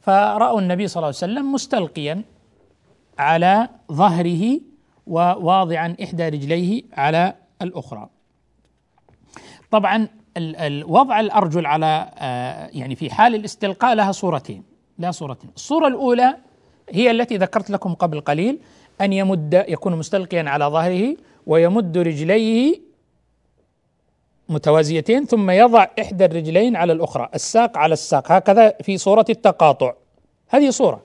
فرأوا 0.02 0.60
النبي 0.62 0.88
صلى 0.88 0.96
الله 0.96 1.08
عليه 1.08 1.18
وسلم 1.18 1.52
مستلقيا 1.52 2.22
على 3.20 3.70
ظهره 3.92 4.60
وواضعا 5.08 5.96
إحدى 6.04 6.30
رجليه 6.30 6.84
على 6.94 7.36
الأخرى. 7.62 8.10
طبعا 9.72 10.08
وضع 10.86 11.20
الأرجل 11.20 11.66
على 11.66 12.12
آه، 12.18 12.70
يعني 12.74 12.96
في 12.96 13.10
حال 13.10 13.36
الاستلقاء 13.36 13.96
لها 13.96 14.12
صورتين 14.12 14.64
لها 15.00 15.12
صورتين. 15.12 15.50
الصورة 15.56 15.88
الأولى 15.88 16.36
هي 16.90 17.12
التي 17.12 17.38
ذكرت 17.38 17.70
لكم 17.70 17.94
قبل 17.94 18.22
قليل 18.22 18.60
أن 19.02 19.14
يمد 19.14 19.66
يكون 19.68 19.96
مستلقيا 19.96 20.44
على 20.50 20.66
ظهره 20.66 21.16
ويمد 21.48 21.98
رجليه 21.98 22.82
متوازيتين 24.50 25.26
ثم 25.26 25.50
يضع 25.52 25.88
إحدى 26.02 26.26
الرجلين 26.26 26.76
على 26.76 26.94
الأخرى 26.94 27.30
الساق 27.36 27.78
على 27.78 27.94
الساق. 27.94 28.32
هكذا 28.32 28.74
في 28.82 28.98
صورة 28.98 29.26
التقاطع. 29.30 29.94
هذه 30.50 30.70
صورة. 30.70 31.02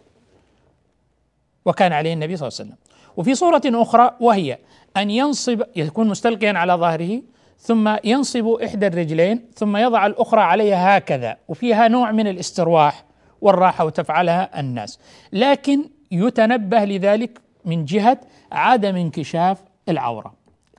وكان 1.65 1.93
عليه 1.93 2.13
النبي 2.13 2.37
صلى 2.37 2.49
الله 2.49 2.59
عليه 2.61 2.71
وسلم. 2.71 2.79
وفي 3.17 3.35
صورة 3.35 3.63
أخرى 3.67 4.17
وهي 4.21 4.59
أن 4.97 5.11
ينصب 5.11 5.63
يكون 5.77 6.09
مستلقيا 6.09 6.53
على 6.59 6.73
ظهره 6.73 7.23
ثم 7.61 7.97
ينصب 8.05 8.47
إحدى 8.49 8.87
الرجلين 8.87 9.45
ثم 9.55 9.77
يضع 9.77 10.07
الأخرى 10.07 10.41
عليها 10.41 10.99
هكذا 10.99 11.37
وفيها 11.49 11.89
نوع 11.89 12.13
من 12.13 12.27
الاسترواح 12.27 13.05
والراحة 13.41 13.85
وتفعلها 13.85 14.61
الناس. 14.61 14.99
لكن 15.33 15.85
يتنبه 16.11 16.85
لذلك 16.85 17.41
من 17.65 17.85
جهة 17.85 18.21
عدم 18.53 18.97
انكشاف 18.97 19.59
العورة. 19.89 20.35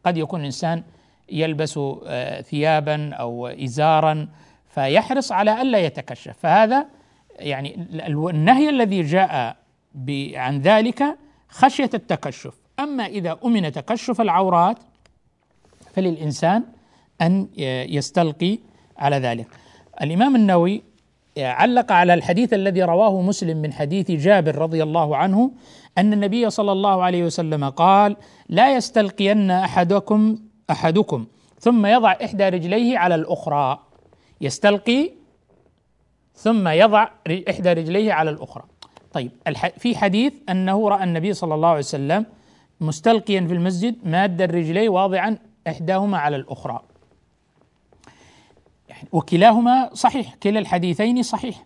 قد 0.05 0.17
يكون 0.17 0.39
الإنسان 0.39 0.83
يلبس 1.31 1.79
آه، 2.05 2.41
ثيابا 2.41 3.13
أو 3.13 3.47
إزارا 3.47 4.27
فيحرص 4.69 5.31
على 5.31 5.61
ألا 5.61 5.79
يتكشف. 5.79 6.37
فهذا 6.39 6.85
يعني 7.39 7.87
النهي 8.29 8.69
الذي 8.69 9.01
جاء 9.01 9.55
عن 10.35 10.61
ذلك 10.61 11.17
خشية 11.49 11.89
التكشف. 11.93 12.53
أما 12.79 13.05
إذا 13.05 13.37
أمن 13.45 13.71
تكشف 13.71 14.21
العورات 14.21 14.77
فللإنسان 15.93 16.63
أن 17.21 17.47
يستلقي 17.89 18.59
على 18.97 19.15
ذلك. 19.15 19.47
الإمام 20.01 20.35
النووي 20.35 20.83
علق 21.37 21.91
على 21.91 22.13
الحديث 22.13 22.53
الذي 22.53 22.83
رواه 22.83 23.21
مسلم 23.21 23.57
من 23.57 23.73
حديث 23.73 24.11
جابر 24.11 24.55
رضي 24.55 24.83
الله 24.83 25.17
عنه 25.17 25.51
أن 25.97 26.13
النبي 26.13 26.49
صلى 26.49 26.71
الله 26.71 27.03
عليه 27.03 27.23
وسلم 27.23 27.69
قال 27.69 28.17
لا 28.49 28.75
يستلقين 28.75 29.51
أحدكم 29.51 30.37
أحدكم 30.69 31.25
ثم 31.59 31.85
يضع 31.85 32.11
إحدى 32.11 32.49
رجليه 32.49 32.97
على 32.97 33.15
الأخرى. 33.15 33.79
يستلقي 34.41 35.11
ثم 36.35 36.67
يضع 36.67 37.07
إحدى 37.49 37.73
رجليه 37.73 38.13
على 38.13 38.29
الأخرى. 38.29 38.63
طيب 39.13 39.31
في 39.77 39.97
حديث 39.97 40.33
أنه 40.49 40.89
رأى 40.89 41.03
النبي 41.03 41.33
صلى 41.33 41.55
الله 41.55 41.67
عليه 41.67 41.79
وسلم 41.79 42.25
مستلقيا 42.81 43.41
في 43.47 43.53
المسجد 43.53 43.95
ماد 44.03 44.41
الرجلين 44.41 44.89
واضعا 44.89 45.37
إحداهما 45.67 46.17
على 46.17 46.35
الأخرى. 46.35 46.81
وكلاهما 49.11 49.89
صحيح 49.93 50.35
كلا 50.35 50.59
الحديثين 50.59 51.23
صحيح. 51.23 51.65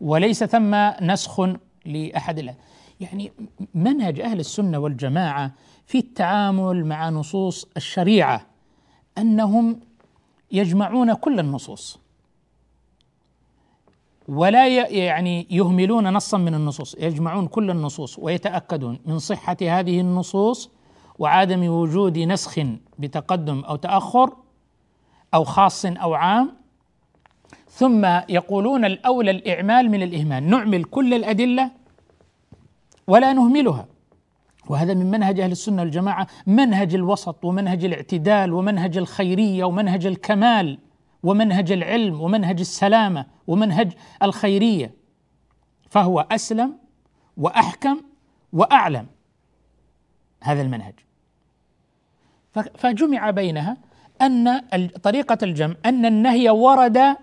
وليس 0.00 0.44
ثم 0.44 0.74
نسخ 1.00 1.40
لأحد 1.84 2.54
يعني 3.00 3.32
منهج 3.74 4.20
أهل 4.20 4.40
السنة 4.40 4.78
والجماعة 4.78 5.52
في 5.86 5.98
التعامل 5.98 6.86
مع 6.86 7.10
نصوص 7.10 7.68
الشريعة 7.76 8.46
أنهم 9.18 9.80
يجمعون 10.52 11.14
كل 11.14 11.40
النصوص. 11.40 11.98
ولا 14.28 14.66
يعني 14.88 15.46
يهملون 15.50 16.12
نصا 16.12 16.38
من 16.38 16.54
النصوص 16.54 16.94
يجمعون 16.94 17.46
كل 17.46 17.70
النصوص 17.70 18.18
ويتأكدون 18.18 18.98
من 19.06 19.18
صحة 19.18 19.56
هذه 19.62 20.00
النصوص 20.00 20.70
وعدم 21.18 21.68
وجود 21.68 22.18
نسخ 22.18 22.60
بتقدم 22.98 23.60
أو 23.60 23.76
تأخر 23.76 24.36
أو 25.34 25.44
خاص 25.44 25.86
أو 25.86 26.14
عام. 26.14 26.56
ثم 27.70 28.04
يقولون 28.28 28.84
الأولى 28.84 29.30
الإعمال 29.30 29.90
من 29.90 30.02
الإهمال 30.02 30.50
نعمل 30.50 30.84
كل 30.84 31.14
الأدلة 31.14 31.70
ولا 33.06 33.32
نهملها. 33.32 33.86
وهذا 34.68 34.94
من 34.94 35.10
منهج 35.10 35.40
أهل 35.40 35.52
السنة 35.52 35.82
والجماعة 35.82 36.26
منهج 36.46 36.94
الوسط 36.94 37.44
ومنهج 37.44 37.84
الاعتدال 37.84 38.52
ومنهج 38.52 38.96
الخيرية 38.96 39.64
ومنهج 39.64 40.06
الكمال 40.06 40.78
ومنهج 41.22 41.72
العلم 41.72 42.20
ومنهج 42.20 42.60
السلامة 42.60 43.26
ومنهج 43.46 43.92
الخيرية. 44.22 44.94
فهو 45.90 46.26
أسلم 46.30 46.78
وأحكم 47.36 48.00
وأعلم. 48.52 49.06
هذا 50.42 50.62
المنهج. 50.62 50.94
فجمع 52.74 53.30
بينها 53.30 53.76
أن 54.22 54.60
طريقة 55.02 55.38
الجمع 55.42 55.74
أن 55.86 56.06
النهي 56.06 56.50
ورد 56.50 57.16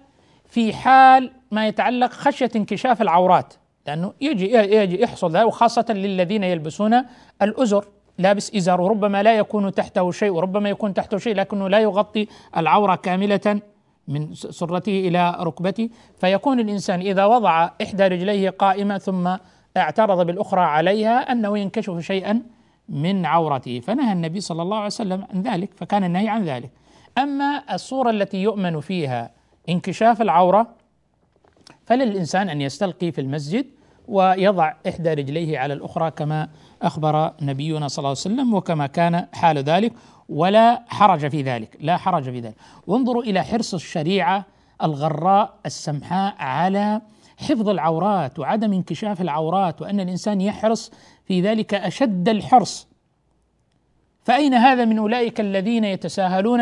في 0.45 0.73
حال 0.73 1.31
ما 1.51 1.67
يتعلق 1.67 2.11
خشية 2.11 2.51
انكشاف 2.55 3.01
العورات. 3.01 3.53
لأنه 3.87 4.13
يجي 4.21 4.53
يجي 4.53 5.01
يحصل 5.01 5.31
ذلك 5.31 5.47
وخاصة 5.47 5.85
للذين 5.89 6.43
يلبسون 6.43 7.05
الأزر. 7.41 7.85
لابس 8.17 8.55
إزار 8.55 8.81
وربما 8.81 9.23
لا 9.23 9.37
يكون 9.37 9.73
تحته 9.73 10.11
شيء 10.11 10.31
وربما 10.31 10.69
يكون 10.69 10.93
تحته 10.93 11.17
شيء 11.17 11.35
لكنه 11.35 11.69
لا 11.69 11.79
يغطي 11.79 12.27
العورة 12.57 12.95
كاملة 12.95 13.61
من 14.07 14.33
سرته 14.33 14.99
إلى 15.07 15.37
ركبته. 15.39 15.89
فيكون 16.17 16.59
الإنسان 16.59 16.99
إذا 16.99 17.25
وضع 17.25 17.69
إحدى 17.81 18.07
رجليه 18.07 18.49
قائمة 18.49 18.97
ثم 18.97 19.35
اعترض 19.77 20.25
بالأخرى 20.25 20.61
عليها 20.61 21.31
أنه 21.31 21.57
ينكشف 21.57 21.99
شيئا 21.99 22.41
من 22.89 23.25
عورته. 23.25 23.79
فنهى 23.79 24.13
النبي 24.13 24.39
صلى 24.39 24.61
الله 24.61 24.77
عليه 24.77 24.85
وسلم 24.85 25.27
عن 25.33 25.41
ذلك 25.41 25.73
فكان 25.73 26.03
النهي 26.03 26.29
عن 26.29 26.43
ذلك. 26.43 26.71
أما 27.17 27.63
الصورة 27.73 28.09
التي 28.09 28.37
يؤمن 28.37 28.79
فيها 28.79 29.31
انكشاف 29.69 30.21
العورة 30.21 30.67
فللإنسان 31.85 32.49
أن 32.49 32.61
يستلقي 32.61 33.11
في 33.11 33.21
المسجد 33.21 33.65
ويضع 34.07 34.73
إحدى 34.87 35.13
رجليه 35.13 35.59
على 35.59 35.73
الأخرى 35.73 36.11
كما 36.11 36.49
أخبر 36.81 37.33
نبينا 37.41 37.87
صلى 37.87 37.97
الله 37.97 38.09
عليه 38.09 38.19
وسلم 38.19 38.53
وكما 38.53 38.87
كان 38.87 39.27
حال 39.33 39.57
ذلك 39.57 39.93
ولا 40.29 40.83
حرج 40.87 41.27
في 41.27 41.41
ذلك. 41.41 41.77
لا 41.81 41.97
حرج 41.97 42.23
في 42.23 42.39
ذلك. 42.39 42.55
وانظروا 42.87 43.23
إلى 43.23 43.43
حرص 43.43 43.73
الشريعة 43.73 44.45
الغراء 44.83 45.53
السمحاء 45.65 46.35
على 46.39 47.01
حفظ 47.39 47.69
العورات 47.69 48.39
وعدم 48.39 48.73
انكشاف 48.73 49.21
العورات 49.21 49.81
وأن 49.81 49.99
الإنسان 49.99 50.41
يحرص 50.41 50.91
في 51.25 51.41
ذلك 51.41 51.73
أشد 51.73 52.29
الحرص. 52.29 52.87
فأين 54.23 54.53
هذا 54.53 54.85
من 54.85 54.97
أولئك 54.97 55.39
الذين 55.39 55.83
يتساهلون 55.83 56.61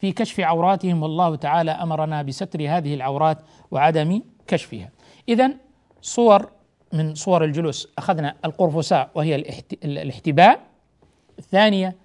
في 0.00 0.12
كشف 0.12 0.40
عوراتهم؟ 0.40 1.02
والله 1.02 1.36
تعالى 1.36 1.70
أمرنا 1.70 2.22
بستر 2.22 2.60
هذه 2.60 2.94
العورات 2.94 3.38
وعدم 3.70 4.22
كشفها. 4.46 4.90
اذا 5.28 5.50
صور 6.02 6.50
من 6.92 7.14
صور 7.14 7.44
الجلوس 7.44 7.88
أخذنا 7.98 8.34
القرفساء 8.44 9.10
وهي 9.14 9.34
الاحتباء. 9.84 10.60
الثانية 11.38 11.96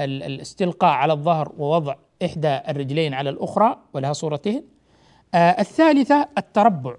الاستلقاء 0.00 0.90
على 0.90 1.12
الظهر 1.12 1.52
ووضع 1.58 1.94
إحدى 2.24 2.60
الرجلين 2.68 3.14
على 3.14 3.30
الأخرى 3.30 3.76
ولها 3.92 4.12
صورتين 4.12 4.64
آه 5.34 5.60
الثالثة 5.60 6.28
التربع. 6.38 6.96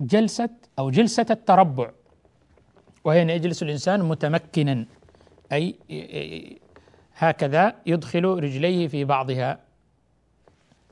جلسة 0.00 0.50
أو 0.78 0.90
جلسة 0.90 1.26
التربع 1.30 1.90
وهي 3.04 3.22
أن 3.22 3.30
يجلس 3.30 3.62
الإنسان 3.62 4.02
متمكنا 4.02 4.86
أي 5.52 5.74
هكذا 7.16 7.74
يدخل 7.86 8.24
رجليه 8.24 8.88
في 8.88 9.04
بعضها. 9.04 9.58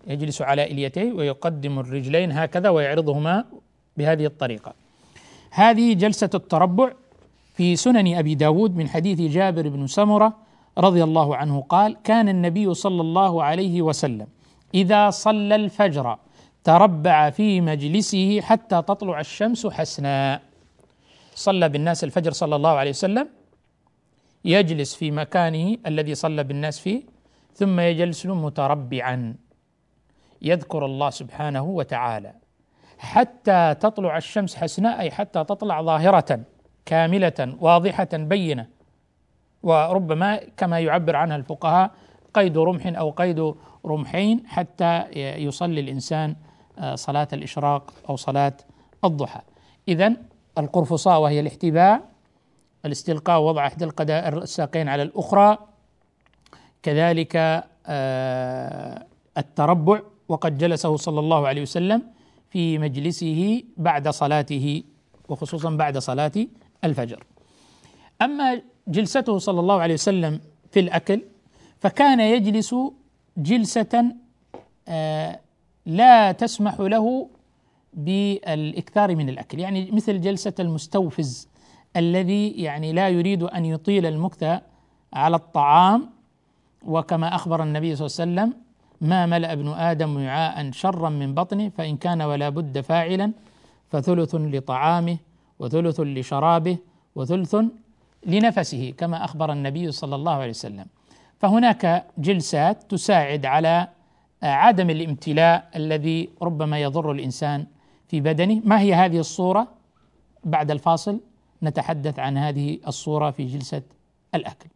يجلس 0.06 0.42
على 0.42 0.64
إليتيه 0.64 1.12
ويقدم 1.12 1.78
الرجلين 1.78 2.32
هكذا 2.32 2.68
ويعرضهما 2.68 3.44
بهذه 3.96 4.26
الطريقة. 4.26 4.74
هذه 5.50 5.94
جلسة 5.94 6.30
التربع 6.34 6.92
في 7.54 7.76
سنن 7.76 8.14
أبي 8.14 8.34
داود 8.34 8.76
من 8.76 8.88
حديث 8.88 9.20
جابر 9.32 9.68
بن 9.68 9.86
سمرة 9.86 10.36
رضي 10.78 11.04
الله 11.04 11.36
عنه 11.36 11.60
قال 11.60 11.96
كان 12.04 12.28
النبي 12.28 12.74
صلى 12.74 13.00
الله 13.00 13.42
عليه 13.42 13.82
وسلم 13.82 14.26
إذا 14.74 15.10
صلى 15.10 15.54
الفجر 15.54 16.18
تربع 16.68 17.30
في 17.30 17.60
مجلسه 17.60 18.40
حتى 18.40 18.82
تطلع 18.82 19.20
الشمس 19.20 19.66
حسناء 19.66 20.40
صلى 21.34 21.68
بالناس 21.68 22.04
الفجر 22.04 22.32
صلى 22.32 22.56
الله 22.56 22.70
عليه 22.70 22.90
وسلم 22.90 23.28
يجلس 24.44 24.94
في 24.94 25.10
مكانه 25.10 25.76
الذي 25.86 26.14
صلى 26.14 26.44
بالناس 26.44 26.78
فيه 26.78 27.02
ثم 27.54 27.80
يجلس 27.80 28.26
متربعا. 28.26 29.36
يذكر 30.42 30.86
الله 30.86 31.10
سبحانه 31.10 31.62
وتعالى. 31.62 32.32
حتى 32.98 33.74
تطلع 33.80 34.16
الشمس 34.16 34.56
حسناء 34.56 35.00
أي 35.00 35.10
حتى 35.10 35.44
تطلع 35.44 35.82
ظاهرة 35.82 36.40
كاملة 36.86 37.56
واضحة 37.60 38.08
بينة. 38.12 38.66
وربما 39.62 40.40
كما 40.56 40.80
يعبر 40.80 41.16
عنها 41.16 41.36
الفقهاء 41.36 41.90
قيد 42.34 42.58
رمح 42.58 42.98
أو 42.98 43.10
قيد 43.10 43.54
رمحين 43.86 44.46
حتى 44.46 45.04
يصلي 45.16 45.80
الإنسان 45.80 46.36
آه، 46.78 46.94
صلاة 46.94 47.28
الإشراق 47.32 47.92
أو 48.08 48.16
صلاة 48.16 48.56
الضحى. 49.04 49.40
اذا 49.88 50.16
القرفصاء 50.58 51.20
وهي 51.20 51.40
الاحتباء 51.40 52.08
الاستلقاء 52.84 53.40
ووضع 53.40 53.66
إحدى 53.66 53.84
الساقين 53.84 54.88
على 54.88 55.02
الأخرى 55.02 55.58
كذلك 56.82 57.36
آه، 57.86 59.06
التربع 59.38 60.00
وقد 60.28 60.58
جلسه 60.58 60.96
صلى 60.96 61.20
الله 61.20 61.48
عليه 61.48 61.62
وسلم 61.62 62.02
في 62.50 62.78
مجلسه 62.78 63.62
بعد 63.76 64.08
صلاته 64.08 64.82
وخصوصا 65.28 65.70
بعد 65.70 65.98
صلاة 65.98 66.32
الفجر. 66.84 67.24
أما 68.22 68.62
جلسته 68.88 69.38
صلى 69.38 69.60
الله 69.60 69.80
عليه 69.80 69.94
وسلم 69.94 70.40
في 70.70 70.80
الأكل 70.80 71.22
فكان 71.80 72.20
يجلس 72.20 72.74
جلسة 73.36 74.14
آه، 74.88 75.40
لا 75.88 76.32
تسمح 76.32 76.80
له 76.80 77.28
بالإكثار 77.94 79.16
من 79.16 79.28
الأكل، 79.28 79.58
يعني 79.58 79.90
مثل 79.90 80.20
جلسة 80.20 80.52
المستوفز 80.60 81.48
الذي 81.96 82.48
يعني 82.50 82.92
لا 82.92 83.08
يريد 83.08 83.42
أن 83.42 83.64
يطيل 83.64 84.06
المكث 84.06 84.60
على 85.12 85.36
الطعام 85.36 86.10
وكما 86.86 87.34
أخبر 87.34 87.62
النبي 87.62 87.96
صلى 87.96 88.06
الله 88.06 88.42
عليه 88.42 88.52
وسلم 88.52 88.62
ما 89.00 89.26
ملأ 89.26 89.52
ابن 89.52 89.68
آدم 89.68 90.16
وعاء 90.16 90.70
شرا 90.70 91.08
من 91.08 91.34
بطنه 91.34 91.68
فإن 91.68 91.96
كان 91.96 92.22
ولا 92.22 92.48
بد 92.48 92.80
فاعلا 92.80 93.32
فثلث 93.90 94.34
لطعامه 94.34 95.16
وثلث 95.58 96.00
لشرابه 96.00 96.76
وثلث 97.16 97.56
لنفسه. 98.26 98.94
كما 98.98 99.24
أخبر 99.24 99.52
النبي 99.52 99.92
صلى 99.92 100.14
الله 100.14 100.32
عليه 100.32 100.50
وسلم. 100.50 100.86
فهناك 101.38 102.06
جلسات 102.18 102.90
تساعد 102.90 103.46
على 103.46 103.88
عدم 104.42 104.90
الامتلاء 104.90 105.70
الذي 105.76 106.30
ربما 106.42 106.80
يضر 106.80 107.12
الإنسان 107.12 107.66
في 108.08 108.20
بدنه. 108.20 108.62
ما 108.64 108.80
هي 108.80 108.94
هذه 108.94 109.18
الصورة؟ 109.18 109.68
بعد 110.44 110.70
الفاصل 110.70 111.20
نتحدث 111.62 112.18
عن 112.18 112.38
هذه 112.38 112.78
الصورة 112.86 113.30
في 113.30 113.44
جلسة 113.44 113.82
الأكل. 114.34 114.68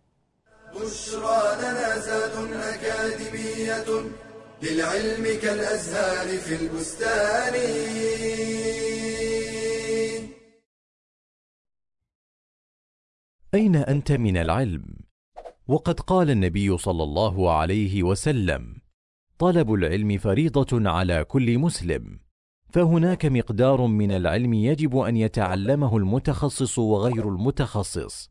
بشرى 0.74 1.40
لنا 1.62 1.98
زاد 1.98 2.52
أكاديمية 2.52 3.84
للعلم 4.62 5.40
كالأزهار 5.42 6.38
في 6.38 6.54
البستان. 6.54 7.54
أين 13.54 13.76
أنت 13.76 14.12
من 14.12 14.36
العلم؟ 14.36 14.84
وقد 15.68 16.00
قال 16.00 16.30
النبي 16.30 16.78
صلى 16.78 17.02
الله 17.02 17.52
عليه 17.52 18.02
وسلم: 18.02 18.81
طلب 19.42 19.72
العلم 19.72 20.18
فريضة 20.18 20.90
على 20.90 21.24
كل 21.24 21.58
مسلم، 21.58 22.20
فهناك 22.70 23.26
مقدار 23.26 23.86
من 23.86 24.12
العلم 24.12 24.54
يجب 24.54 24.96
أن 24.96 25.16
يتعلمه 25.16 25.96
المتخصص 25.96 26.78
وغير 26.78 27.28
المتخصص، 27.28 28.30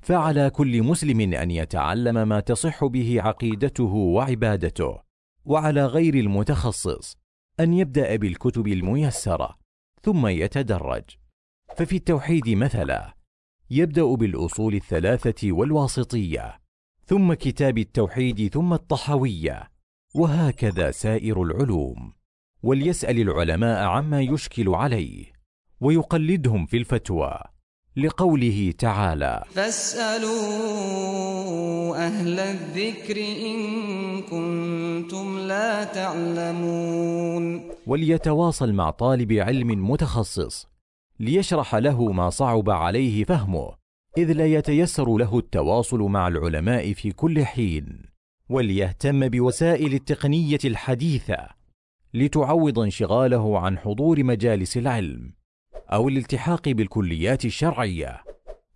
فعلى 0.00 0.50
كل 0.50 0.82
مسلم 0.82 1.20
أن 1.20 1.50
يتعلم 1.50 2.28
ما 2.28 2.40
تصح 2.40 2.84
به 2.84 3.22
عقيدته 3.22 3.94
وعبادته، 3.94 4.98
وعلى 5.44 5.86
غير 5.86 6.14
المتخصص 6.14 7.16
أن 7.60 7.72
يبدأ 7.72 8.16
بالكتب 8.16 8.66
الميسرة، 8.66 9.58
ثم 10.02 10.26
يتدرج، 10.26 11.04
ففي 11.76 11.96
التوحيد 11.96 12.48
مثلا 12.48 13.14
يبدأ 13.70 14.14
بالأصول 14.14 14.74
الثلاثة 14.74 15.52
والواسطية 15.52 16.60
ثم 17.04 17.34
كتاب 17.34 17.78
التوحيد 17.78 18.52
ثم 18.52 18.72
الطحويه 18.72 19.75
وهكذا 20.16 20.90
سائر 20.90 21.42
العلوم 21.42 22.12
وليسأل 22.62 23.20
العلماء 23.20 23.84
عما 23.84 24.20
يشكل 24.20 24.68
عليه 24.68 25.24
ويقلدهم 25.80 26.66
في 26.66 26.76
الفتوى 26.76 27.38
لقوله 27.96 28.74
تعالى 28.78 29.42
فاسألوا 29.50 30.36
أهل 32.06 32.40
الذكر 32.40 33.16
إن 33.20 34.22
كنتم 34.22 35.38
لا 35.38 35.84
تعلمون. 35.84 37.70
وليتواصل 37.86 38.72
مع 38.72 38.90
طالب 38.90 39.32
علم 39.32 39.90
متخصص 39.90 40.68
ليشرح 41.20 41.74
له 41.74 42.12
ما 42.12 42.30
صعب 42.30 42.70
عليه 42.70 43.24
فهمه 43.24 43.74
إذ 44.18 44.32
لا 44.32 44.46
يتيسر 44.46 45.16
له 45.16 45.38
التواصل 45.38 46.00
مع 46.00 46.28
العلماء 46.28 46.92
في 46.92 47.12
كل 47.12 47.44
حين. 47.44 48.15
وليهتم 48.48 49.28
بوسائل 49.28 49.94
التقنية 49.94 50.58
الحديثة 50.64 51.48
لتعوض 52.14 52.78
انشغاله 52.78 53.58
عن 53.58 53.78
حضور 53.78 54.24
مجالس 54.24 54.76
العلم 54.76 55.32
أو 55.92 56.08
الالتحاق 56.08 56.68
بالكليات 56.68 57.44
الشرعية 57.44 58.22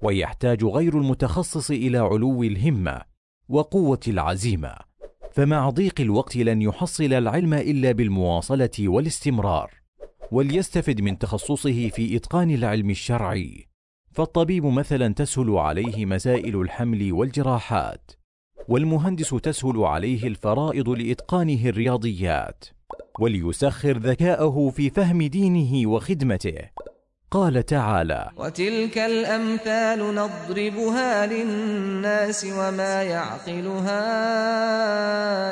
ويحتاج 0.03 0.65
غير 0.65 0.99
المتخصص 0.99 1.71
إلى 1.71 1.99
علو 1.99 2.43
الهمة 2.43 3.01
وقوة 3.49 4.01
العزيمة 4.09 4.75
فمع 5.33 5.71
ضيق 5.71 6.01
الوقت 6.01 6.37
لن 6.37 6.63
يحصل 6.63 7.13
العلم 7.13 7.55
إلا 7.55 7.93
بالمواصلة 7.93 8.71
والاستمرار 8.79 9.75
وليستفد 10.33 11.01
من 11.01 11.19
تخصصه 11.19 11.89
في 11.89 12.17
إتقان 12.17 12.51
العلم 12.51 12.91
الشرعي. 12.91 13.69
فالطبيب 14.13 14.67
مثلا 14.67 15.15
تسهل 15.15 15.51
عليه 15.51 16.07
مسائل 16.07 16.61
الحمل 16.61 17.13
والجراحات. 17.13 18.20
والمهندس 18.69 19.31
تسهل 19.43 19.79
عليه 19.79 20.27
الفرائض 20.27 20.89
لإتقانه 20.89 21.69
الرياضيات 21.69 22.65
وليسخر 23.21 23.99
ذكاءه 23.99 24.73
في 24.77 24.91
فهم 24.91 25.23
دينه 25.23 25.91
وخدمته. 25.91 26.55
قال 27.31 27.67
تعالى 27.67 28.31
وتلك 28.37 28.99
الأمثال 28.99 30.15
نضربها 30.15 31.27
للناس 31.27 32.45
وما 32.45 33.03
يعقلها 33.03 34.03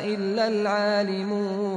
إلا 0.04 0.48
العالمون. 0.48 1.68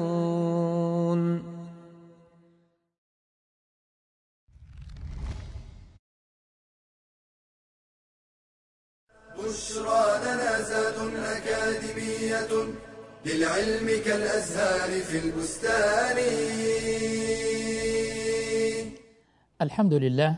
بشرى 9.43 10.04
لنا 10.23 10.62
زاد 10.62 10.97
أكاديمية 11.36 12.54
للعلم 13.25 13.88
كالأزهار 14.06 14.89
في 15.01 15.17
البستان. 15.25 16.17
الحمد 19.62 19.93
لله 19.93 20.36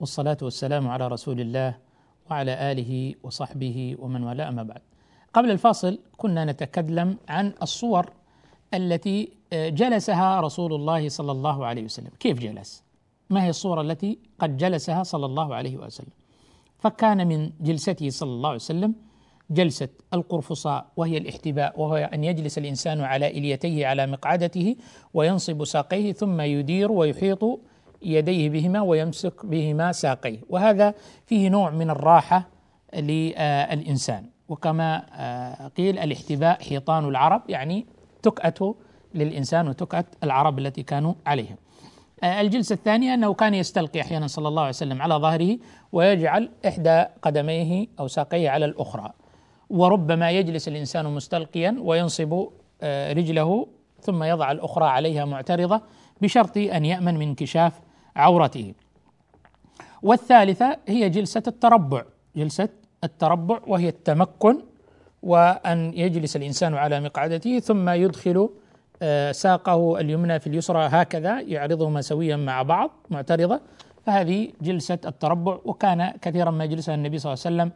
والصلاة 0.00 0.36
والسلام 0.42 0.88
على 0.88 1.08
رسول 1.08 1.40
الله 1.40 1.74
وعلى 2.30 2.72
آله 2.72 3.14
وصحبه 3.22 3.96
ومن 3.98 4.24
والاه 4.24 4.48
أما 4.48 4.62
بعد. 4.62 4.80
قبل 5.34 5.50
الفاصل 5.50 5.98
كنا 6.16 6.44
نتكلم 6.44 7.16
عن 7.28 7.52
الصور 7.62 8.10
التي 8.74 9.32
جلسها 9.52 10.40
رسول 10.40 10.74
الله 10.74 11.08
صلى 11.08 11.32
الله 11.32 11.66
عليه 11.66 11.84
وسلم. 11.84 12.10
كيف 12.20 12.38
جلس؟ 12.38 12.82
ما 13.30 13.44
هي 13.44 13.50
الصورة 13.50 13.80
التي 13.80 14.18
قد 14.38 14.56
جلسها 14.56 15.02
صلى 15.02 15.26
الله 15.26 15.54
عليه 15.54 15.76
وسلم؟ 15.76 16.21
فكان 16.82 17.26
من 17.26 17.50
جلسته 17.60 18.10
صلى 18.10 18.30
الله 18.30 18.48
عليه 18.48 18.56
وسلم 18.56 18.94
جلسة 19.50 19.88
القرفصاء 20.14 20.86
وهي 20.96 21.18
الاحتباء 21.18 21.80
وهو 21.80 21.96
أن 21.96 22.24
يجلس 22.24 22.58
الإنسان 22.58 23.00
على 23.00 23.26
إليتيه 23.26 23.86
على 23.86 24.06
مقعدته 24.06 24.76
وينصب 25.14 25.64
ساقيه 25.64 26.12
ثم 26.12 26.40
يدير 26.40 26.92
ويحيط 26.92 27.60
يديه 28.02 28.50
بهما 28.50 28.80
ويمسك 28.80 29.46
بهما 29.46 29.92
ساقيه. 29.92 30.38
وهذا 30.48 30.94
فيه 31.26 31.48
نوع 31.48 31.70
من 31.70 31.90
الراحة 31.90 32.48
للإنسان. 32.94 34.26
وكما 34.48 35.02
آه، 35.12 35.68
قيل 35.68 35.98
الاحتباء 35.98 36.62
حيطان 36.62 37.08
العرب 37.08 37.42
يعني 37.48 37.86
تكأة 38.22 38.74
للإنسان 39.14 39.68
وتكأة 39.68 40.04
العرب 40.22 40.58
التي 40.58 40.82
كانوا 40.82 41.14
عليهم. 41.26 41.56
الجلسة 42.24 42.74
الثانية 42.74 43.14
أنه 43.14 43.34
كان 43.34 43.54
يستلقي 43.54 44.00
أحيانا 44.00 44.26
صلى 44.26 44.48
الله 44.48 44.62
عليه 44.62 44.70
وسلم 44.70 45.02
على 45.02 45.14
ظهره 45.14 45.58
ويجعل 45.92 46.50
إحدى 46.66 47.04
قدميه 47.22 47.86
أو 48.00 48.08
ساقيه 48.08 48.50
على 48.50 48.64
الأخرى. 48.64 49.12
وربما 49.70 50.30
يجلس 50.30 50.68
الإنسان 50.68 51.06
مستلقيا 51.06 51.76
وينصب 51.80 52.48
آه، 52.82 53.12
رجله 53.12 53.66
ثم 54.00 54.22
يضع 54.22 54.52
الأخرى 54.52 54.84
عليها 54.84 55.24
معترضة 55.24 55.80
بشرط 56.22 56.56
أن 56.56 56.84
يأمن 56.84 57.14
من 57.14 57.28
انكشاف 57.28 57.80
عورته. 58.16 58.74
والثالثة 60.02 60.76
هي 60.88 61.08
جلسة 61.08 61.42
التربع. 61.46 62.02
جلسة 62.36 62.68
التربع 63.04 63.60
وهي 63.66 63.88
التمكن 63.88 64.62
وأن 65.22 65.92
يجلس 65.94 66.36
الإنسان 66.36 66.74
على 66.74 67.00
مقعدته 67.00 67.58
ثم 67.58 67.88
يدخل 67.88 68.36
آه، 68.38 68.50
ساقه 69.30 70.00
اليمنى 70.00 70.40
في 70.40 70.46
اليسرى 70.46 70.86
هكذا 70.86 71.40
يعرضهما 71.40 72.00
سويا 72.00 72.36
مع 72.36 72.62
بعض 72.62 72.90
معترضة. 73.10 73.60
فهذه 74.06 74.48
جلسة 74.62 74.98
التربع 75.06 75.58
وكان 75.64 76.10
كثيرا 76.22 76.50
ما 76.50 76.64
يجلسها 76.64 76.94
النبي 76.94 77.18
صلى 77.18 77.32
الله 77.32 77.44
عليه 77.46 77.56
وسلم 77.56 77.72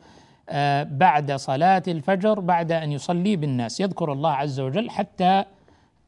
آه، 0.49 0.83
بعد 0.83 1.33
صلاة 1.33 1.83
الفجر 1.89 2.41
بعد 2.41 2.73
أن 2.73 2.93
يصلي 2.93 3.37
بالناس. 3.37 3.81
يذكر 3.81 4.13
الله 4.13 4.31
عز 4.31 4.61
وجل 4.61 4.91
حتى 4.91 5.45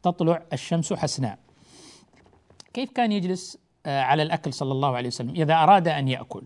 تطلع 0.02 0.42
الشمس 0.52 0.92
حسناء 0.92 1.38
كيف 2.74 2.90
كان 2.90 3.12
يجلس 3.12 3.59
آه، 3.87 4.00
على 4.00 4.22
الأكل 4.22 4.52
صلى 4.52 4.72
الله 4.72 4.96
عليه 4.96 5.09
وسلم؟ 5.09 5.31
إذا 5.31 5.54
أراد 5.54 5.88
أن 5.88 6.09
يأكل 6.09 6.42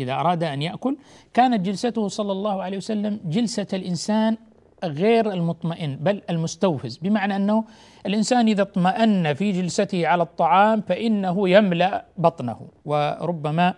إذا 0.00 0.12
أراد 0.12 0.42
أن 0.42 0.62
يأكل 0.62 0.96
كانت 1.34 1.60
جلسته 1.66 2.08
صلى 2.08 2.32
الله 2.32 2.62
عليه 2.62 2.76
وسلم 2.76 3.20
جلسة 3.24 3.66
الإنسان 3.72 4.36
غير 4.84 5.32
المطمئن 5.32 5.96
بل 5.96 6.22
المستوفز. 6.30 6.96
بمعنى 6.96 7.36
أنه 7.36 7.64
الإنسان 8.06 8.48
إذا 8.48 8.62
اطمأن 8.62 9.34
في 9.34 9.52
جلسته 9.52 10.06
على 10.06 10.22
الطعام 10.22 10.80
فإنه 10.80 11.48
يملأ 11.48 12.04
بطنه 12.18 12.60
وربما 12.84 13.74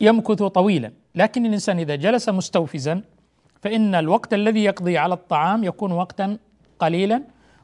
يمكث 0.00 0.42
طويلا. 0.42 0.92
لكن 1.14 1.46
الإنسان 1.46 1.78
إذا 1.78 1.94
جلس 1.94 2.28
مستوفزا 2.28 3.02
فإن 3.60 3.94
الوقت 3.94 4.34
الذي 4.34 4.64
يقضي 4.64 4.98
على 4.98 5.14
الطعام 5.14 5.64
يكون 5.64 5.92
وقتا 5.92 6.38
قليلا 6.78 7.22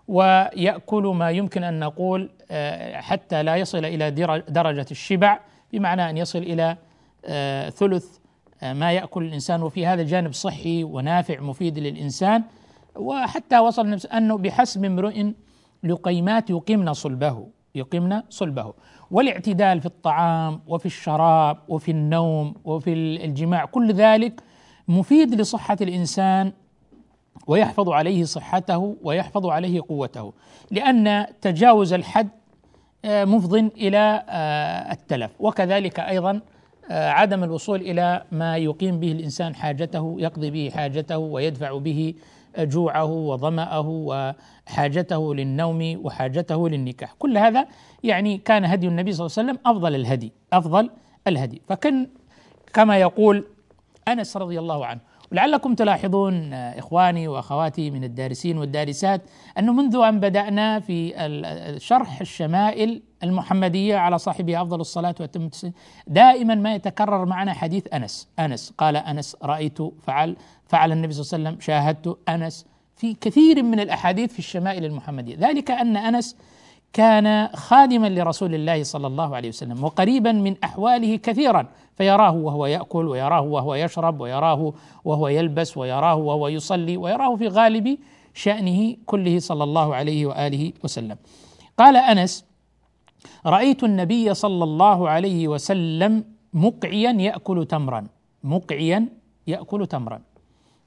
ويأكل 0.08 1.02
ما 1.02 1.30
يمكن 1.30 1.64
أن 1.64 1.80
نقول 1.80 2.30
آه، 2.50 3.00
حتى 3.00 3.42
لا 3.42 3.56
يصل 3.56 3.84
إلى 3.84 4.10
درجة 4.48 4.86
الشبع. 4.90 5.38
بمعنى 5.72 6.10
أن 6.10 6.16
يصل 6.16 6.38
إلى 6.38 6.76
آه، 7.24 7.70
ثلث 7.70 8.15
ما 8.62 8.92
يأكل 8.92 9.24
الإنسان. 9.24 9.62
وفي 9.62 9.86
هذا 9.86 10.02
جانب 10.02 10.32
صحي 10.32 10.84
ونافع 10.84 11.40
مفيد 11.40 11.78
للإنسان. 11.78 12.42
وحتى 12.96 13.58
وصل 13.58 13.98
أنه 14.06 14.38
بحسب 14.38 14.84
امرئ 14.84 15.32
لقيمات 15.82 16.50
يقمن 16.50 16.92
صلبه 16.92 17.46
يقمن 17.74 18.22
صلبه. 18.30 18.74
والاعتدال 19.10 19.80
في 19.80 19.86
الطعام 19.86 20.60
وفي 20.66 20.86
الشراب 20.86 21.58
وفي 21.68 21.90
النوم 21.90 22.54
وفي 22.64 22.92
الجماع 23.24 23.64
كل 23.64 23.92
ذلك 23.92 24.40
مفيد 24.88 25.34
لصحة 25.34 25.76
الإنسان 25.80 26.52
ويحفظ 27.46 27.88
عليه 27.88 28.24
صحته 28.24 28.96
ويحفظ 29.02 29.46
عليه 29.46 29.80
قوته. 29.88 30.32
لأن 30.70 31.26
تجاوز 31.40 31.92
الحد 31.92 32.28
آه، 33.04 33.24
مفض 33.24 33.54
إلى 33.54 34.24
التلف. 34.92 35.30
وكذلك 35.40 36.00
أيضا 36.00 36.30
آه، 36.30 36.42
عدم 36.90 37.44
الوصول 37.44 37.80
إلى 37.80 38.22
ما 38.32 38.56
يقيم 38.56 39.00
به 39.00 39.12
الإنسان 39.12 39.54
حاجته 39.54 40.16
يقضي 40.18 40.50
به 40.50 40.70
حاجته 40.74 41.18
ويدفع 41.18 41.78
به 41.78 42.14
جوعه 42.58 43.04
وظمأه 43.04 43.88
وحاجته 43.88 45.34
للنوم 45.34 46.00
وحاجته 46.04 46.68
للنكاح. 46.68 47.14
كل 47.18 47.38
هذا 47.38 47.66
يعني 48.04 48.38
كان 48.38 48.64
هدي 48.64 48.88
النبي 48.88 49.12
صلى 49.12 49.26
الله 49.26 49.38
عليه 49.38 49.50
وسلم 49.50 49.76
أفضل 49.76 49.94
الهدي 49.94 50.32
أفضل 50.52 50.90
الهدي. 51.26 51.62
فكان 51.68 52.06
كما 52.74 52.98
يقول 52.98 53.44
أنس 54.08 54.36
رضي 54.36 54.58
الله 54.58 54.86
عنه 54.86 55.00
ولعلكم 55.32 55.74
تلاحظون 55.74 56.52
إخواني 56.52 57.28
وأخواتي 57.28 57.90
من 57.90 58.04
الدارسين 58.04 58.58
والدارسات 58.58 59.22
أنه 59.58 59.72
منذ 59.72 59.96
أن 59.96 60.20
بدأنا 60.20 60.80
في 60.80 61.76
شرح 61.80 62.20
الشمائل 62.20 63.02
المحمدية 63.22 63.96
على 63.96 64.18
صاحبها 64.18 64.62
أفضل 64.62 64.80
الصلاة 64.80 65.14
وأتم 65.20 65.44
التسليم 65.44 65.72
دائما 66.06 66.54
ما 66.54 66.74
يتكرر 66.74 67.24
معنا 67.24 67.52
حديث 67.52 67.94
أنس. 67.94 68.28
أنس 68.38 68.72
قال 68.78 68.96
أنس 68.96 69.36
رأيت 69.42 69.78
فعل 70.02 70.36
فعل 70.66 70.92
النبي 70.92 71.12
صلى 71.12 71.22
الله 71.22 71.48
عليه 71.48 71.58
وسلم 71.58 71.60
شاهدت 71.60 72.18
أنس. 72.28 72.66
في 72.96 73.14
كثير 73.14 73.62
من 73.62 73.80
الأحاديث 73.80 74.32
في 74.32 74.38
الشمائل 74.38 74.84
المحمدية. 74.84 75.36
ذلك 75.36 75.70
أن 75.70 75.96
أنس 75.96 76.36
كان 76.92 77.48
خادما 77.54 78.06
لرسول 78.06 78.54
الله 78.54 78.82
صلى 78.82 79.06
الله 79.06 79.36
عليه 79.36 79.48
وسلم 79.48 79.84
وقريبا 79.84 80.32
من 80.32 80.56
أحواله 80.64 81.16
كثيرا. 81.16 81.66
فيراه 81.96 82.34
وهو 82.36 82.66
يأكل 82.66 83.08
ويراه 83.08 83.40
وهو 83.40 83.74
يشرب 83.74 84.20
ويراه 84.20 84.72
وهو 85.04 85.28
يلبس 85.28 85.76
ويراه 85.76 86.14
وهو 86.14 86.48
يصلي 86.48 86.96
ويراه 86.96 87.36
في 87.36 87.48
غالب 87.48 87.98
شأنه 88.34 88.96
كله 89.06 89.38
صلى 89.38 89.64
الله 89.64 89.94
عليه 89.94 90.26
وآله 90.26 90.72
وسلم. 90.84 91.16
قال 91.78 91.96
أنس 91.96 92.44
رأيت 93.46 93.84
النبي 93.84 94.34
صلى 94.34 94.64
الله 94.64 95.08
عليه 95.08 95.48
وسلم 95.48 96.24
مقعيا 96.54 97.12
يأكل 97.12 97.66
تمرا 97.66 98.06
مقعيا 98.44 99.08
يأكل 99.46 99.86
تمرا. 99.86 100.20